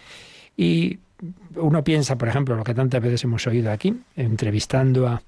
[0.56, 0.98] Y
[1.56, 5.22] uno piensa, por ejemplo, lo que tantas veces hemos oído aquí, entrevistando a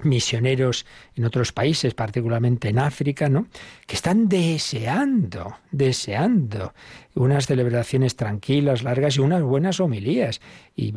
[0.00, 3.48] misioneros en otros países, particularmente en África, ¿no?
[3.86, 6.72] que están deseando, deseando
[7.14, 10.40] unas celebraciones tranquilas, largas y unas buenas homilías.
[10.76, 10.92] Y,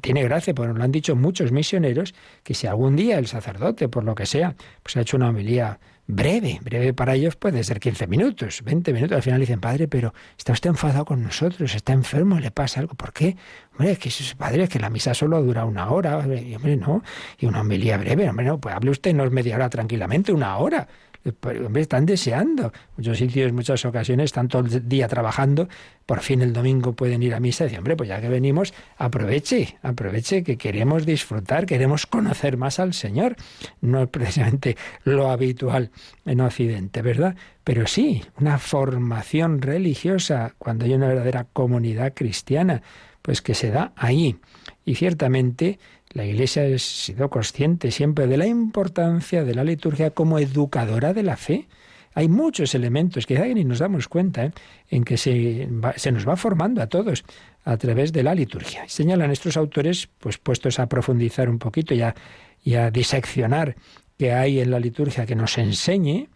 [0.00, 2.14] tiene gracia, porque nos lo han dicho muchos misioneros,
[2.44, 5.80] que si algún día el sacerdote, por lo que sea, pues ha hecho una homilía
[6.08, 6.58] breve.
[6.62, 9.16] Breve para ellos puede ser 15 minutos, 20 minutos.
[9.16, 12.94] Al final dicen, padre, pero está usted enfadado con nosotros, está enfermo, le pasa algo.
[12.94, 13.36] ¿Por qué?
[13.72, 16.26] Hombre, es que padre, es que la misa solo dura una hora.
[16.26, 17.04] Y, hombre, no.
[17.38, 18.28] Y una homilía breve.
[18.28, 20.88] Hombre, no, pues hable usted no es media hora tranquilamente, una hora.
[21.28, 22.72] Eh, pues, hombre, están deseando.
[22.96, 25.68] Muchos sitios, muchas ocasiones, están todo el día trabajando,
[26.06, 28.72] por fin el domingo pueden ir a misa y decir, hombre, pues ya que venimos,
[28.96, 33.36] aproveche, aproveche que queremos disfrutar, queremos conocer más al Señor.
[33.80, 35.90] No es precisamente lo habitual
[36.24, 37.36] en Occidente, ¿verdad?
[37.64, 42.82] Pero sí, una formación religiosa, cuando hay una verdadera comunidad cristiana,
[43.20, 44.38] pues que se da ahí.
[44.86, 45.78] Y ciertamente
[46.18, 51.22] la Iglesia ha sido consciente siempre de la importancia de la liturgia como educadora de
[51.22, 51.68] la fe.
[52.12, 54.52] Hay muchos elementos que ni nos damos cuenta ¿eh?
[54.90, 57.22] en que se, se, nos va formando a todos
[57.64, 58.82] a través de la liturgia.
[58.88, 62.16] Señalan estos autores, pues puestos a profundizar un poquito y a,
[62.64, 63.76] y a diseccionar
[64.18, 66.28] qué hay en la liturgia que nos enseñe,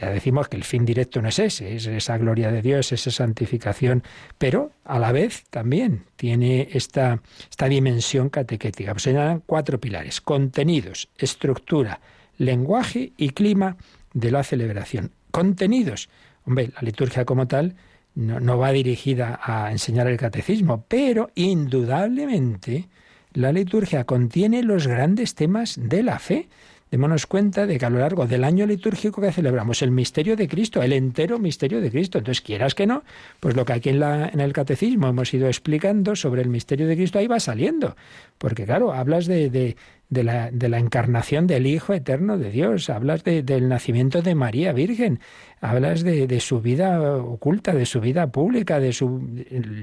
[0.00, 3.10] ya decimos que el fin directo no es ese, es esa gloria de Dios, esa
[3.10, 4.02] santificación,
[4.38, 8.92] pero a la vez también tiene esta, esta dimensión catequética.
[8.92, 12.00] Pues señalan cuatro pilares, contenidos, estructura,
[12.38, 13.76] lenguaje y clima
[14.12, 15.10] de la celebración.
[15.30, 16.08] Contenidos.
[16.44, 17.74] Hombre, la liturgia como tal
[18.14, 22.88] no, no va dirigida a enseñar el catecismo, pero indudablemente
[23.32, 26.48] la liturgia contiene los grandes temas de la fe
[26.96, 30.48] démonos cuenta de que a lo largo del año litúrgico que celebramos el misterio de
[30.48, 32.16] Cristo, el entero misterio de Cristo.
[32.16, 33.04] Entonces, quieras que no,
[33.38, 36.96] pues lo que aquí en, la, el catecismo hemos ido explicando sobre el misterio de
[36.96, 37.96] Cristo ahí va saliendo.
[38.38, 39.76] Porque claro, hablas de,
[40.08, 44.72] de la, de la encarnación del Hijo Eterno de Dios, hablas del nacimiento de María
[44.72, 45.20] Virgen,
[45.60, 49.20] hablas de, su vida oculta, de su vida pública, de su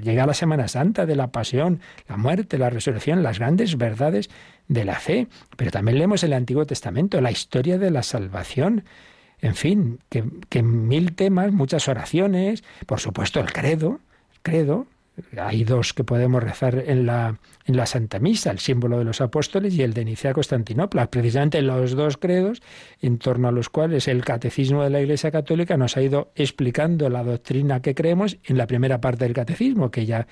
[0.02, 4.30] llega la Semana Santa, de la pasión, la muerte, la resurrección, las grandes verdades
[4.68, 5.28] de la fe.
[5.56, 8.84] Pero también leemos el Antiguo Testamento, la historia de la salvación.
[9.40, 14.00] En fin, que, que mil temas, muchas oraciones, por supuesto el credo,
[14.32, 14.86] el credo,
[15.40, 19.20] hay dos que podemos rezar en la, en la Santa Misa, el símbolo de los
[19.20, 22.62] apóstoles y el de Nicea Constantinopla, precisamente los dos credos
[23.00, 27.08] en torno a los cuales el catecismo de la Iglesia Católica nos ha ido explicando
[27.08, 30.26] la doctrina que creemos en la primera parte del catecismo, que ya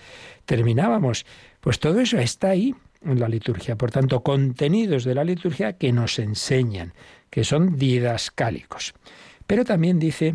[0.47, 1.27] terminábamos.
[1.61, 2.75] Pues todo eso está ahí
[3.05, 3.77] en la liturgia.
[3.77, 6.93] Por tanto, contenidos de la liturgia que nos enseñan,
[7.31, 8.95] que son didascálicos.
[9.47, 10.35] Pero también dice,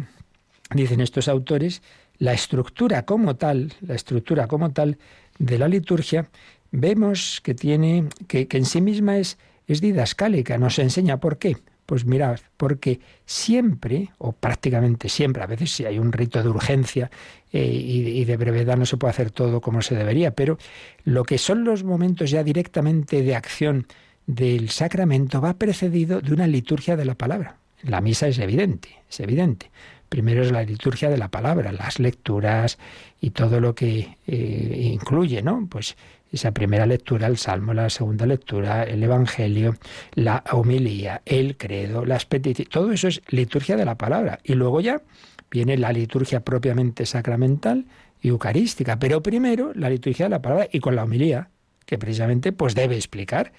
[0.73, 1.81] dicen estos autores,
[2.19, 4.97] la estructura como tal, la estructura como tal
[5.39, 6.29] de la liturgia,
[6.71, 9.37] vemos que tiene, que, en sí misma es,
[9.67, 11.57] es didascálica, nos enseña por qué.
[11.85, 17.09] Pues mirad, porque siempre, o prácticamente siempre, a veces si hay un rito de urgencia
[17.53, 20.57] eh, y, de brevedad no se puede hacer todo como se debería, pero
[21.05, 23.87] lo que son los momentos ya directamente de acción
[24.25, 27.55] del sacramento va precedido de una liturgia de la palabra.
[27.83, 29.71] La misa es evidente, es evidente.
[30.09, 32.77] Primero es la liturgia de la palabra, las lecturas
[33.19, 35.67] y todo lo que eh, incluye, ¿no?
[35.69, 35.97] Pues
[36.31, 39.75] esa primera lectura, el Salmo, la segunda lectura, el Evangelio,
[40.13, 44.39] la homilía, el credo, las peticiones, todo eso es liturgia de la palabra.
[44.43, 45.01] Y luego ya
[45.49, 47.85] viene la liturgia propiamente sacramental
[48.21, 51.49] y eucarística, pero primero la liturgia de la palabra y con la homilía,
[51.85, 53.53] que precisamente pues debe explicar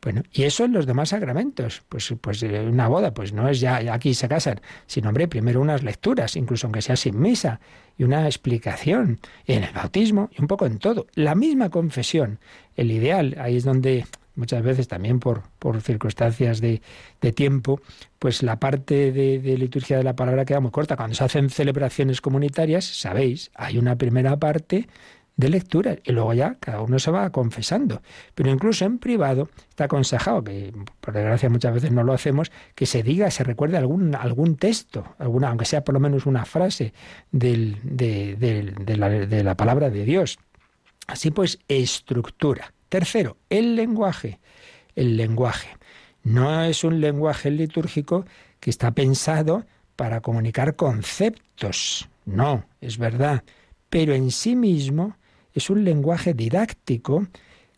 [0.00, 1.82] bueno, y eso en los demás sacramentos.
[1.88, 5.60] Pues, pues eh, una boda, pues no es ya, aquí se casan, sino, hombre, primero
[5.60, 7.60] unas lecturas, incluso aunque sea sin misa,
[7.96, 9.18] y una explicación.
[9.46, 11.06] en el bautismo y un poco en todo.
[11.14, 12.38] La misma confesión,
[12.76, 16.80] el ideal, ahí es donde muchas veces también por, por circunstancias de,
[17.20, 17.80] de, tiempo,
[18.20, 20.96] pues la parte de, de, liturgia de la palabra queda muy corta.
[20.96, 24.86] Cuando se hacen celebraciones comunitarias, sabéis, hay una primera parte
[25.38, 28.02] de lectura y luego ya cada uno se va confesando.
[28.34, 32.86] Pero incluso en privado está aconsejado, que por desgracia muchas veces no lo hacemos, que
[32.86, 36.92] se diga, se recuerde algún, algún texto, alguna, aunque sea por lo menos una frase
[37.30, 40.38] del, de la palabra de Dios.
[41.06, 42.74] Así pues, estructura.
[42.88, 44.40] Tercero, el lenguaje.
[44.96, 45.68] El lenguaje.
[46.24, 48.26] No es un lenguaje litúrgico
[48.58, 49.64] que está pensado
[49.94, 52.08] para comunicar conceptos.
[52.24, 53.44] No, es verdad.
[53.88, 55.16] Pero en sí mismo
[55.58, 57.26] es un lenguaje didáctico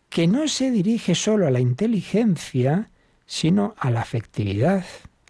[0.09, 2.89] que no se dirige solo a la inteligencia,
[3.25, 4.85] sino a la afectividad,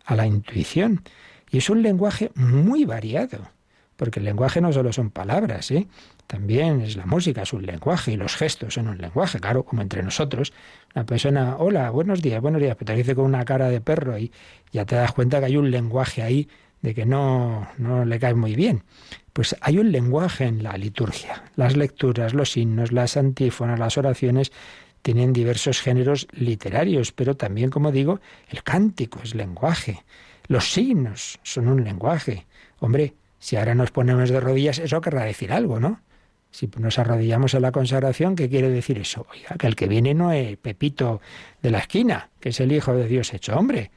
[0.06, 1.04] a la intuición.
[1.52, 3.50] Y es un lenguaje muy variado,
[3.96, 5.88] porque el lenguaje no solo son palabras, ¿eh?
[6.32, 9.82] también es la música, es un lenguaje, y los gestos son un lenguaje, claro, como
[9.82, 10.54] entre nosotros.
[10.96, 14.18] Una persona, hola, buenos días, buenos días, pero te dice con una cara de perro
[14.18, 14.32] y
[14.72, 16.48] ya te das cuenta que hay un lenguaje ahí
[16.82, 18.84] de que no, no le cae muy bien.
[19.34, 21.44] Pues hay un lenguaje en la liturgia.
[21.56, 24.52] Las lecturas, los himnos, las antífonas, las oraciones
[25.02, 28.20] tienen diversos géneros literarios, pero también, como digo,
[28.50, 30.04] el cántico es lenguaje.
[30.48, 32.46] Los signos son un lenguaje.
[32.80, 36.02] Hombre, si ahora nos ponemos de rodillas, eso querrá decir algo, ¿no?
[36.52, 39.26] Si nos arrodillamos en la consagración, ¿qué quiere decir eso?
[39.32, 41.22] Oiga, que el que viene no es Pepito
[41.62, 43.92] de la esquina, que es el Hijo de Dios hecho hombre.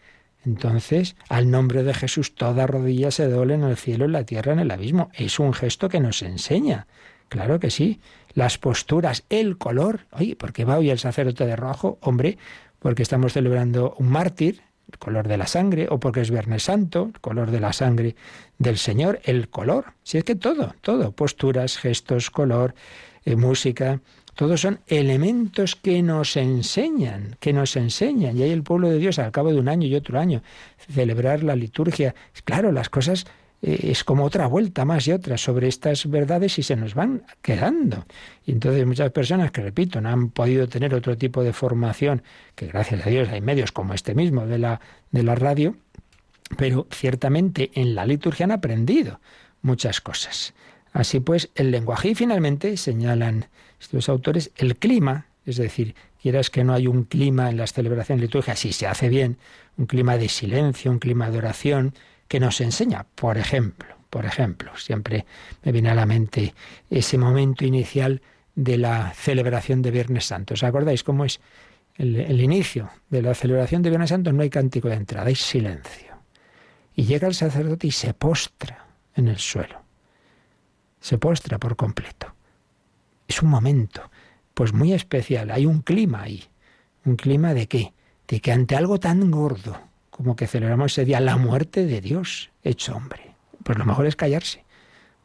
[0.45, 4.53] Entonces, al nombre de Jesús, toda rodilla se doble en el cielo, en la tierra,
[4.53, 5.11] en el abismo.
[5.15, 6.87] Es un gesto que nos enseña.
[7.29, 8.01] Claro que sí.
[8.35, 10.01] Las posturas, el color.
[10.13, 11.99] Oye, ¿por qué va hoy el sacerdote de rojo?
[12.01, 12.37] Hombre,
[12.79, 17.11] porque estamos celebrando un mártir, el color de la sangre, o porque es Viernes Santo,
[17.15, 18.15] el color de la sangre
[18.59, 19.95] del Señor, el color.
[20.03, 22.75] Si es que todo, todo, posturas, gestos, color,
[23.25, 24.01] eh, música,
[24.35, 28.37] todos son elementos que nos enseñan, que nos enseñan.
[28.37, 30.43] Y ahí el pueblo de Dios, al cabo de un año y otro año,
[30.93, 32.15] celebrar la liturgia.
[32.45, 33.27] Claro, las cosas
[33.63, 37.23] eh, es como otra vuelta más y otra sobre estas verdades y se nos van
[37.43, 38.05] quedando.
[38.45, 42.23] Y entonces muchas personas que, repito, no han podido tener otro tipo de formación,
[42.55, 44.81] que gracias a Dios hay medios como este mismo de la,
[45.13, 45.77] de la radio,
[46.59, 49.21] pero ciertamente en la liturgia han aprendido
[49.63, 50.55] muchas cosas.
[50.95, 53.47] Así pues, el lenguaje y finalmente señalan
[53.81, 58.23] estos autores el clima, es decir, quieras que no hay un clima en las celebraciones
[58.23, 59.37] litúrgicas, si se hace bien,
[59.77, 61.95] un clima de silencio, un clima de oración,
[62.29, 65.27] que nos enseña, por ejemplo, por ejemplo, siempre
[65.65, 66.55] me viene a la mente
[66.89, 68.23] ese momento inicial
[68.55, 70.55] de la celebración de Viernes Santo.
[70.55, 71.41] ¿Os acordáis cómo es
[71.97, 74.33] el, el, inicio de la celebración de Viernes Santo?
[74.33, 76.15] No hay cántico de entrada, hay silencio.
[76.95, 78.87] Y llega el sacerdote y se postra
[79.17, 79.84] en el suelo.
[81.05, 82.35] Se postra por completo.
[83.29, 84.11] Es un momento,
[84.55, 85.51] pues muy especial.
[85.51, 86.45] Hay un clima ahí.
[87.05, 87.93] ¿Un clima de qué?
[88.27, 89.79] De que ante algo tan gordo,
[90.09, 93.35] como que celebramos ese día la muerte de Dios hecho hombre.
[93.63, 94.65] Pues lo mejor es callarse,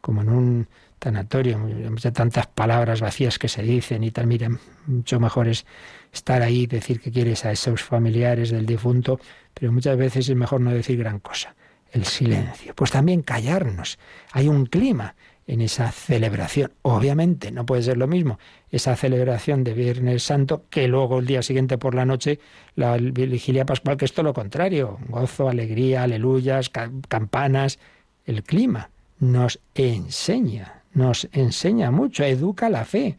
[0.01, 0.67] como en un
[0.99, 4.27] tanatorio, muchas tantas palabras vacías que se dicen y tal.
[4.27, 5.65] Miren, mucho mejor es
[6.11, 9.17] estar ahí, decir que quieres a esos familiares del difunto,
[9.53, 11.55] pero muchas veces es mejor no decir gran cosa.
[11.89, 12.75] El silencio.
[12.75, 13.97] Pues también callarnos.
[14.33, 15.15] Hay un clima
[15.49, 16.71] en esa celebración.
[16.83, 18.37] Obviamente no puede ser lo mismo
[18.69, 22.39] esa celebración de Viernes Santo que luego el día siguiente por la noche
[22.75, 27.79] la vigilia pascual, que es todo lo contrario, gozo, alegría, aleluyas, campanas.
[28.27, 33.17] El clima nos enseña, nos enseña mucho, educa la fe,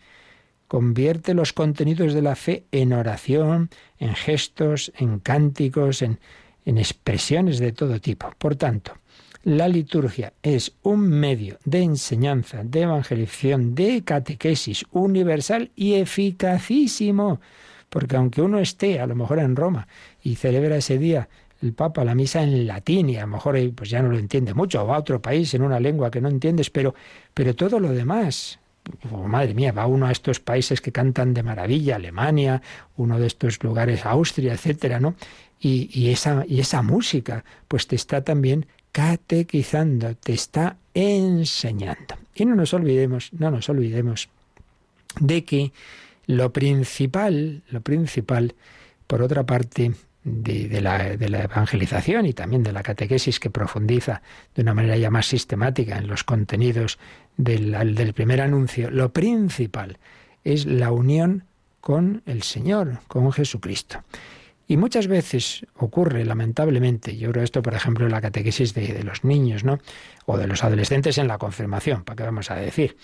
[0.68, 6.20] convierte los contenidos de la fe en oración, en gestos, en cánticos, en,
[6.64, 8.32] en expresiones de todo tipo.
[8.38, 8.92] Por tanto,
[9.42, 17.40] la liturgia es un medio de enseñanza, de evangelización, de catequesis universal y eficacísimo.
[17.88, 19.88] Porque aunque uno esté a lo mejor en Roma
[20.22, 21.28] y celebra ese día
[21.62, 24.18] el Papa la misa en latín y a lo mejor eh, pues ya no lo
[24.18, 26.94] entiende mucho, o va a otro país en una lengua que no entiendes, pero,
[27.34, 28.58] pero todo lo demás,
[29.10, 32.62] oh, madre mía, va uno a estos países que cantan de maravilla, Alemania,
[32.96, 35.14] uno de estos lugares, Austria, etcétera, ¿no?
[35.60, 42.16] Y, y, esa, y esa música, pues te está también catequizando, te está enseñando.
[42.34, 44.28] Y no nos olvidemos, no nos olvidemos
[45.18, 45.72] de que
[46.26, 48.54] lo principal, lo principal,
[49.06, 54.22] por otra parte, de, la, evangelización y también de la catequesis que profundiza
[54.54, 56.98] de una manera ya más sistemática en los contenidos
[57.36, 59.98] del primer anuncio, lo principal
[60.44, 61.44] es la unión
[61.80, 64.02] con el Señor, con Jesucristo.
[64.70, 69.24] Y muchas veces ocurre, lamentablemente, yo creo esto, por ejemplo, en la catequesis de, los
[69.24, 69.80] niños, ¿no?
[70.26, 72.96] O de los adolescentes en la confirmación, ¿para qué vamos a decir?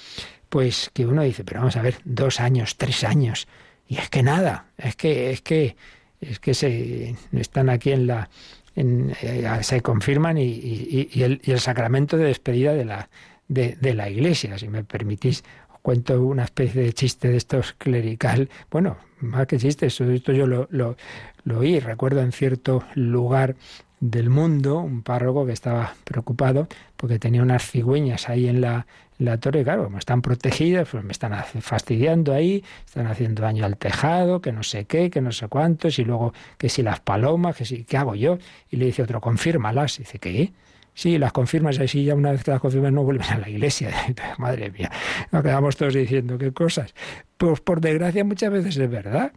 [0.49, 3.49] Pues que uno dice, pero vamos a ver, dos años, tres años,
[3.89, 5.75] y es que nada, es que, es que,
[6.21, 8.31] es que se están aquí en la,
[8.77, 13.09] eh, se confirman y, el, y, el, sacramento de despedida de la,
[13.49, 15.43] de, de, la iglesia, si me permitís
[15.87, 18.51] cuento una especie de chiste de estos clerical.
[18.73, 20.97] Bueno, más que chiste, esto, esto yo lo, lo,
[21.45, 21.79] lo oí.
[21.79, 23.55] Recuerdo en cierto lugar
[24.01, 26.67] del mundo, un párroco que estaba preocupado
[26.97, 31.13] porque tenía unas cigüeñas ahí en la, la torre, claro, como están protegidas, pues me
[31.13, 35.47] están fastidiando ahí, están haciendo daño al tejado, que no sé qué, que no sé
[35.47, 38.39] cuántos, y luego que si las palomas, que si, ¿qué hago yo?
[38.73, 40.01] Y le dice otro, confírmalas.
[40.01, 40.53] Y dice, ¿qué?
[40.97, 43.91] Sí, las confirmas así, ya una vez que las confirmas no vuelven a la iglesia.
[44.39, 44.91] Madre mía,
[45.31, 46.95] nos quedamos todos diciendo qué cosas.
[47.37, 49.33] Pues por desgracia muchas veces es verdad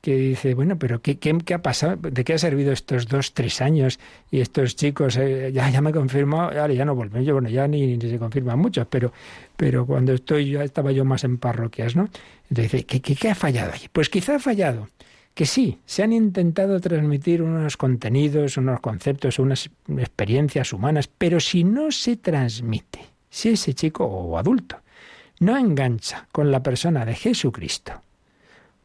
[0.00, 1.96] que dice, bueno, pero ¿qué, qué, qué ha pasado?
[1.96, 4.00] ¿De qué ha servido estos dos, tres años?
[4.30, 7.24] Y estos chicos, eh, ya, ya me confirmó, ya, ya no vuelven.
[7.24, 9.12] Yo, bueno, ya ni, ni, se confirman muchos, pero,
[9.58, 12.08] pero cuando estoy, ya estaba yo más en parroquias, ¿no?
[12.48, 13.88] Entonces dice, ¿qué, qué, qué ha fallado allí?
[13.92, 14.88] Pues quizá ha fallado
[15.34, 21.64] que sí, se han intentado transmitir unos contenidos, unos conceptos, unas experiencias humanas, pero si
[21.64, 24.80] no se transmite, si ese chico o adulto
[25.40, 28.02] no engancha con la persona de Jesucristo,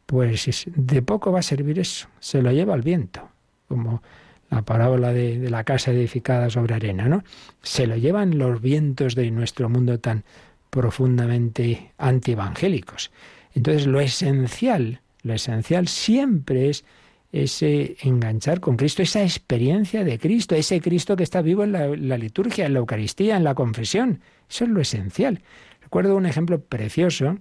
[0.05, 3.27] pues de poco va a servir eso, se lo lleva al viento,
[3.67, 4.01] como
[4.49, 7.25] la parábola de, de, la casa edificada sobre arena, ¿no?
[7.61, 10.23] Se lo llevan los vientos de nuestro mundo tan
[10.69, 13.11] profundamente antievangélicos.
[13.53, 16.85] Entonces, lo esencial, lo esencial siempre es
[17.31, 22.17] ese enganchar con Cristo, esa experiencia de Cristo, ese Cristo que está vivo en la,
[22.17, 24.21] liturgia, en la Eucaristía, en la confesión.
[24.49, 25.41] Eso es lo esencial.
[25.81, 27.37] Recuerdo un ejemplo precioso,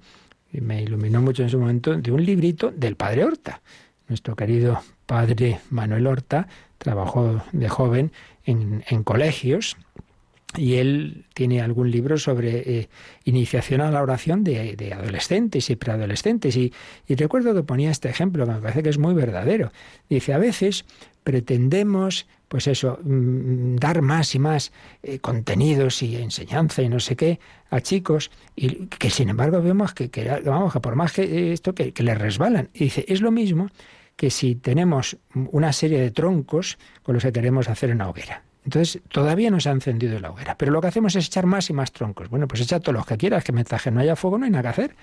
[0.53, 3.63] y me iluminó mucho en su momento, de un librito del padre Horta.
[4.09, 6.49] Nuestro querido padre Manuel Horta
[6.79, 8.13] trabajó de joven
[8.45, 9.77] en, en colegios
[10.57, 12.89] y él tiene algún libro sobre eh,
[13.25, 16.57] iniciación a la oración de, de adolescentes y preadolescentes.
[16.57, 16.73] Y,
[17.07, 19.73] y, recuerdo que ponía este ejemplo, que me parece que es muy verdadero.
[20.09, 20.85] Dice, a veces
[21.25, 27.17] pretendemos, pues eso, mm, dar más y más eh, contenidos y enseñanza y no sé
[27.17, 27.41] qué
[27.71, 30.09] a chicos, y que sin embargo vemos que,
[30.45, 32.71] vamos, que por más que esto, que, que les resbalan.
[32.73, 33.71] Y dice, es lo mismo
[34.15, 38.43] que si tenemos una serie de troncos con los que queremos hacer una hoguera.
[38.67, 41.71] Entonces, todavía no se ha encendido la hoguera, pero lo que hacemos es echar más
[41.71, 42.29] y más troncos.
[42.29, 44.63] Bueno, pues echa todos los que quieras, que mientras no haya fuego no hay nada
[44.63, 44.97] que hacer.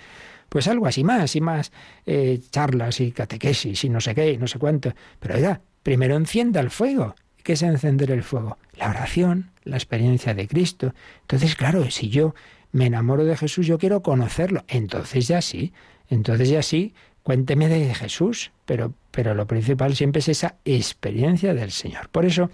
[0.50, 1.72] Pues algo así más y más
[2.06, 4.94] eh, charlas y catequesis y no sé qué y no sé cuánto.
[5.22, 7.16] Pero oiga, primero encienda el fuego.
[7.42, 8.58] ¿Qué es encender el fuego?
[8.74, 10.94] La oración, la experiencia de Cristo.
[11.22, 12.36] Entonces, claro, si yo
[12.74, 14.66] me enamoro de Jesús, yo quiero conocerlo.
[14.68, 15.72] Entonces ya sí,
[16.10, 16.94] entonces ya sí,
[17.24, 22.10] cuénteme de Jesús, pero, pero lo principal siempre es esa experiencia del Señor.
[22.10, 22.50] Por eso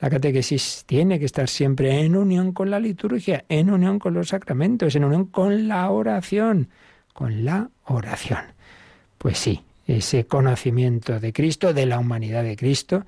[0.00, 4.28] la catequesis tiene que estar siempre en unión con la liturgia, en unión con los
[4.28, 6.68] sacramentos, en unión con la oración,
[7.12, 8.40] con la oración.
[9.18, 13.04] Pues sí, ese conocimiento de Cristo, de la humanidad de Cristo,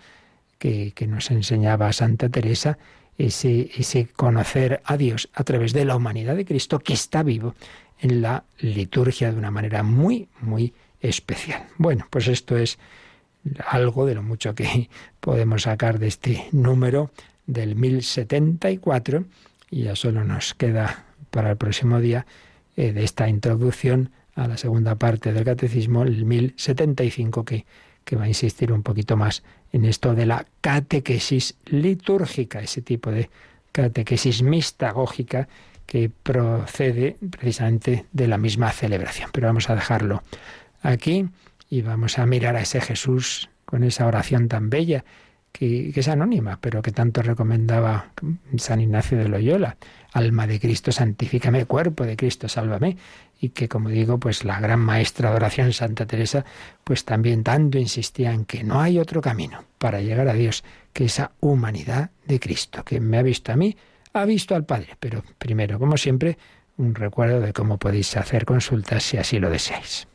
[0.59, 2.79] que, nos enseñaba Santa Teresa,
[3.17, 7.55] ese conocer a Dios a través de la humanidad de Cristo que está vivo
[8.01, 11.67] en la liturgia de una manera muy, muy especial.
[11.79, 12.79] Bueno, pues esto es
[13.67, 14.89] algo de lo mucho que
[15.21, 17.11] podemos sacar de este número
[17.47, 19.25] del 1074
[19.71, 22.27] y ya solo nos queda para el próximo día
[22.77, 27.67] eh, de esta introducción a la segunda parte del catecismo, el 1075, que,
[28.05, 33.11] que va a insistir un poquito más en esto de la catequesis litúrgica, ese tipo
[33.11, 33.29] de
[33.73, 35.49] catequesis mistagógica
[35.87, 39.31] que procede precisamente de la misma celebración.
[39.33, 40.23] Pero vamos a dejarlo
[40.83, 41.29] aquí
[41.73, 45.07] y vamos a mirar a ese Jesús con esa oración tan bella
[45.53, 48.11] que, es anónima, pero que tanto recomendaba
[48.59, 49.79] San Ignacio de Loyola.
[50.13, 52.99] Alma de Cristo, santifícame, cuerpo de Cristo, sálvame.
[53.41, 56.45] Y que, como digo, pues la gran maestra de oración, Santa Teresa,
[56.85, 61.07] pues también tanto insistía en que no hay otro camino para llegar a Dios que
[61.07, 62.85] esa humanidad de Cristo.
[62.85, 63.79] Que me ha visto a mí,
[64.13, 64.99] ha visto al Padre.
[65.01, 66.37] Pero primero, como siempre,
[66.77, 70.07] un recuerdo de cómo podéis hacer consultas si así lo deseáis.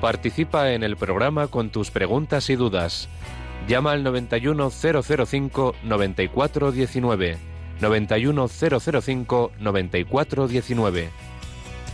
[0.00, 3.10] Participa en el programa con tus preguntas y dudas.
[3.68, 7.36] Llama al 91005 9419.
[7.80, 11.10] 91005 9419.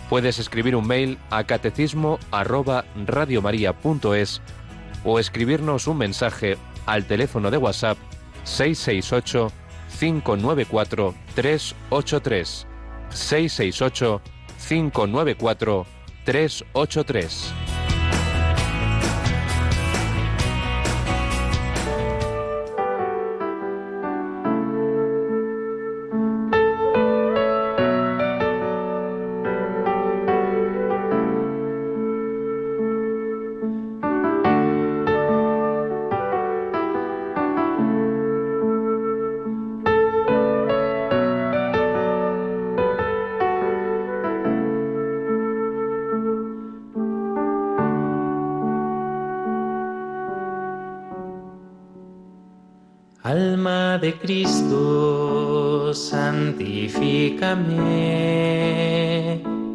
[0.08, 4.40] Puedes escribir un mail a catecismo arroba radiomaria.es
[5.04, 7.98] o escribirnos un mensaje al teléfono de WhatsApp
[8.44, 9.50] 668
[9.98, 12.66] 594 383
[13.10, 14.20] 668
[14.68, 15.86] 594
[16.24, 17.85] 383.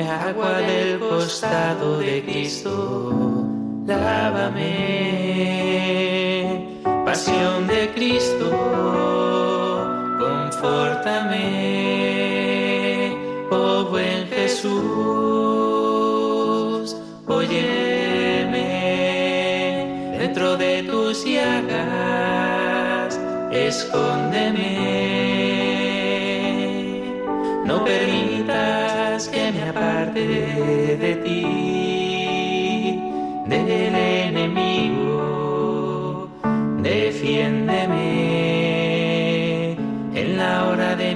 [0.10, 3.46] Agua del costado de Cristo,
[3.86, 4.74] lávame.
[7.06, 8.50] Pasión de Cristo,
[10.66, 11.46] confórtame.
[13.52, 14.72] Oh buen Jesús,
[17.28, 18.66] óyeme
[20.20, 23.20] dentro de tus llagas,
[23.52, 24.74] escóndeme.
[27.66, 30.22] No permitas que me aparte
[31.04, 31.85] de ti,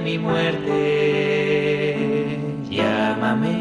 [0.00, 0.78] mi muerte.
[2.70, 3.60] Llámame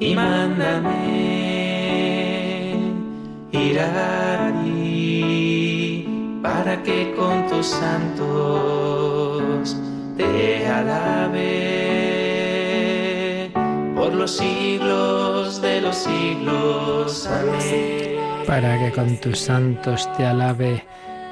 [0.00, 1.00] y mándame
[3.52, 6.08] ir a ti
[6.42, 9.76] para que con tus santos
[10.16, 11.80] te alabe
[13.94, 17.26] por los siglos de los siglos.
[17.26, 18.16] Amén.
[18.46, 20.82] Para que con tus santos te alabe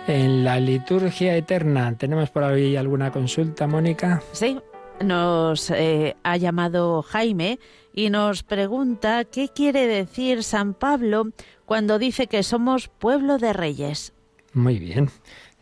[0.09, 1.96] en la liturgia eterna.
[1.96, 4.22] ¿Tenemos por ahí alguna consulta, Mónica?
[4.32, 4.59] Sí,
[5.02, 7.59] nos eh, ha llamado Jaime
[7.92, 11.28] y nos pregunta qué quiere decir San Pablo
[11.66, 14.14] cuando dice que somos pueblo de reyes.
[14.54, 15.11] Muy bien.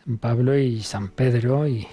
[0.05, 1.87] San Pablo y San Pedro y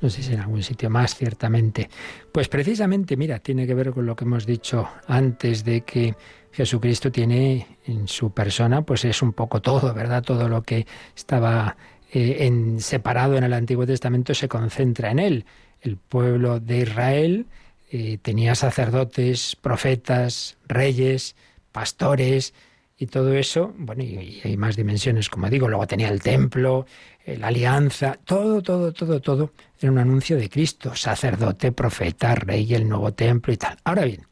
[0.00, 1.88] no sé si en algún sitio más, ciertamente.
[2.30, 6.14] Pues precisamente, mira, tiene que ver con lo que hemos dicho antes de que
[6.52, 10.22] Jesucristo tiene en su persona, pues es un poco todo, ¿verdad?
[10.22, 10.86] Todo lo que
[11.16, 11.76] estaba
[12.14, 15.44] eh, en, separado en el Antiguo Testamento se concentra en él.
[15.80, 17.46] El pueblo de Israel
[17.90, 21.36] eh, tenía sacerdotes, profetas, reyes,
[21.72, 22.54] pastores,
[22.96, 26.86] y todo eso, bueno, y, y hay más dimensiones, como digo, luego tenía el templo,
[27.24, 32.72] eh, la alianza, todo, todo, todo, todo era un anuncio de Cristo, sacerdote, profeta, rey,
[32.72, 33.76] el nuevo templo y tal.
[33.82, 34.26] Ahora bien,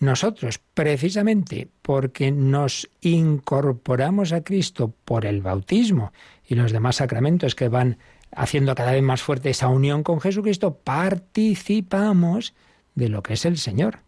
[0.00, 6.12] nosotros, precisamente porque nos incorporamos a Cristo por el bautismo
[6.48, 7.98] y los demás sacramentos que van
[8.34, 12.54] haciendo cada vez más fuerte esa unión con Jesucristo, participamos
[12.94, 14.00] de lo que es el Señor.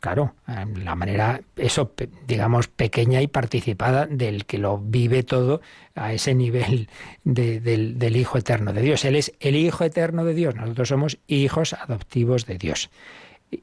[0.00, 1.92] Claro, la manera, eso,
[2.26, 5.60] digamos, pequeña y participada del que lo vive todo
[5.94, 6.88] a ese nivel
[7.24, 9.04] de, del, del Hijo Eterno de Dios.
[9.04, 12.90] Él es el Hijo Eterno de Dios, nosotros somos hijos adoptivos de Dios.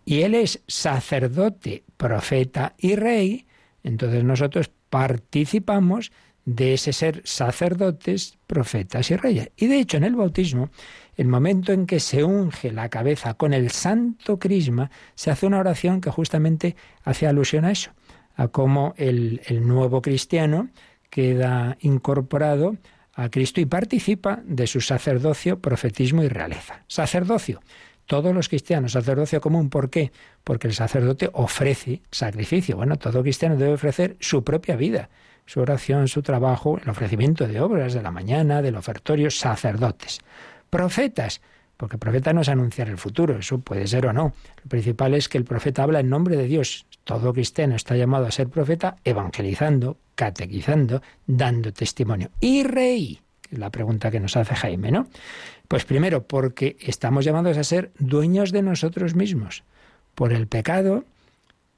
[0.06, 3.46] Y Él es sacerdote, profeta y rey,
[3.84, 6.12] entonces nosotros participamos
[6.46, 9.52] de ese ser sacerdotes, profetas y reyes.
[9.56, 10.70] Y de hecho en el bautismo,
[11.16, 15.60] el momento en que se unge la cabeza con el santo crisma, se hace una
[15.60, 17.92] oración que justamente hace alusión a eso,
[18.36, 20.70] a cómo el, el nuevo cristiano
[21.10, 22.78] queda incorporado
[23.14, 26.84] a Cristo y participa de su sacerdocio, profetismo y realeza.
[26.88, 27.62] Sacerdocio.
[28.06, 30.12] Todos los cristianos, sacerdocio común, ¿por qué?
[30.44, 32.76] Porque el sacerdote ofrece sacrificio.
[32.76, 35.10] Bueno, todo cristiano debe ofrecer su propia vida,
[35.46, 40.20] su oración, su trabajo, el ofrecimiento de obras de la mañana, del ofertorio, sacerdotes.
[40.70, 41.42] Profetas,
[41.78, 44.34] porque profeta no es anunciar el futuro, eso puede ser o no.
[44.64, 46.86] Lo principal es que el profeta habla en nombre de Dios.
[47.04, 52.30] Todo cristiano está llamado a ser profeta evangelizando, catequizando, dando testimonio.
[52.40, 53.20] Y rey,
[53.52, 55.08] es la pregunta que nos hace Jaime, ¿no?
[55.68, 59.64] Pues primero, porque estamos llamados a ser dueños de nosotros mismos.
[60.16, 61.04] Por el pecado,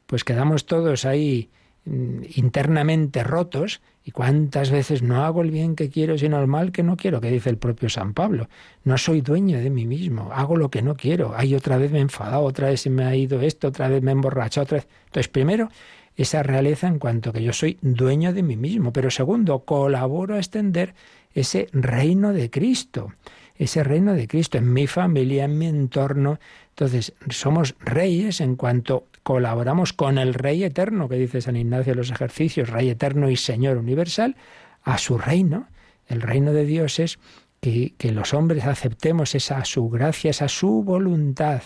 [0.05, 1.49] pues quedamos todos ahí
[1.86, 6.83] internamente rotos y cuántas veces no hago el bien que quiero sino el mal que
[6.83, 8.49] no quiero, que dice el propio San Pablo.
[8.83, 11.33] No soy dueño de mí mismo, hago lo que no quiero.
[11.36, 14.01] Ay, otra vez me he enfadado, otra vez se me ha ido esto, otra vez
[14.01, 14.88] me he emborrachado, otra vez.
[15.05, 15.69] Entonces, primero,
[16.15, 20.38] esa realeza en cuanto que yo soy dueño de mí mismo, pero segundo, colaboro a
[20.38, 20.95] extender
[21.33, 23.13] ese reino de Cristo,
[23.57, 26.39] ese reino de Cristo en mi familia, en mi entorno.
[26.69, 31.97] Entonces, somos reyes en cuanto colaboramos con el Rey Eterno, que dice San Ignacio de
[31.97, 34.36] los ejercicios, Rey Eterno y Señor Universal,
[34.84, 35.67] a su reino.
[36.05, 37.17] El reino de Dios es
[37.59, 41.63] que, que los hombres aceptemos esa su gracia, esa su voluntad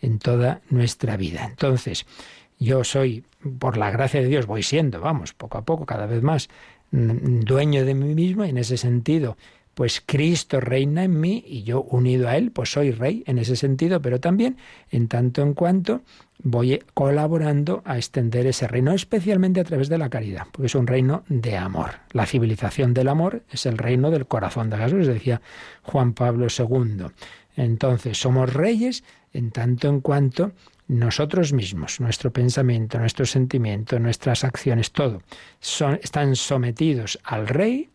[0.00, 1.44] en toda nuestra vida.
[1.44, 2.06] Entonces,
[2.58, 3.26] yo soy,
[3.58, 6.48] por la gracia de Dios, voy siendo, vamos, poco a poco, cada vez más,
[6.92, 9.36] mm, dueño de mí mismo y en ese sentido
[9.74, 13.56] pues Cristo reina en mí y yo unido a Él, pues soy rey en ese
[13.56, 14.56] sentido, pero también
[14.90, 16.02] en tanto en cuanto
[16.42, 20.86] voy colaborando a extender ese reino, especialmente a través de la caridad, porque es un
[20.86, 21.90] reino de amor.
[22.12, 25.40] La civilización del amor es el reino del corazón de Jesús, decía
[25.82, 27.06] Juan Pablo II.
[27.56, 30.52] Entonces, somos reyes en tanto en cuanto
[30.88, 35.22] nosotros mismos, nuestro pensamiento, nuestro sentimiento, nuestras acciones, todo,
[35.60, 37.88] son, están sometidos al rey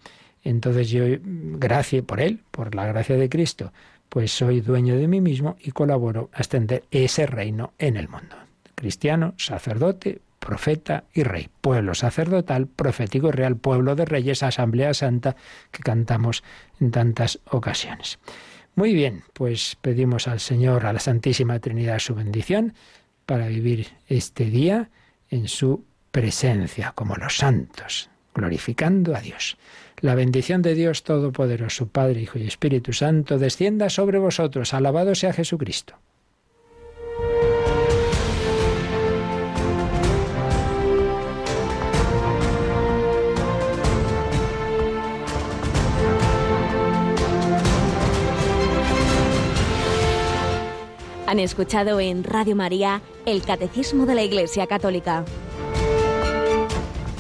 [0.50, 3.74] entonces yo, gracias por Él, por la gracia de Cristo,
[4.10, 8.36] pues soy dueño de mí mismo y colaboro a extender ese reino en el mundo.
[8.76, 11.50] Cristiano, sacerdote, profeta y rey.
[11.62, 15.36] Pueblo sacerdotal, profético y real, pueblo de reyes, asamblea santa
[15.72, 16.44] que cantamos
[16.80, 18.20] en tantas ocasiones.
[18.76, 22.76] Muy bien, pues pedimos al Señor, a la Santísima Trinidad, su bendición
[23.26, 24.90] para vivir este día
[25.30, 29.58] en su presencia, como los santos, glorificando a Dios.
[30.00, 34.76] La bendición de Dios Todopoderoso, Padre, Hijo y Espíritu Santo, descienda sobre vosotros.
[34.76, 35.96] Alabado sea Jesucristo.
[51.26, 55.26] Han escuchado en Radio María el Catecismo de la Iglesia Católica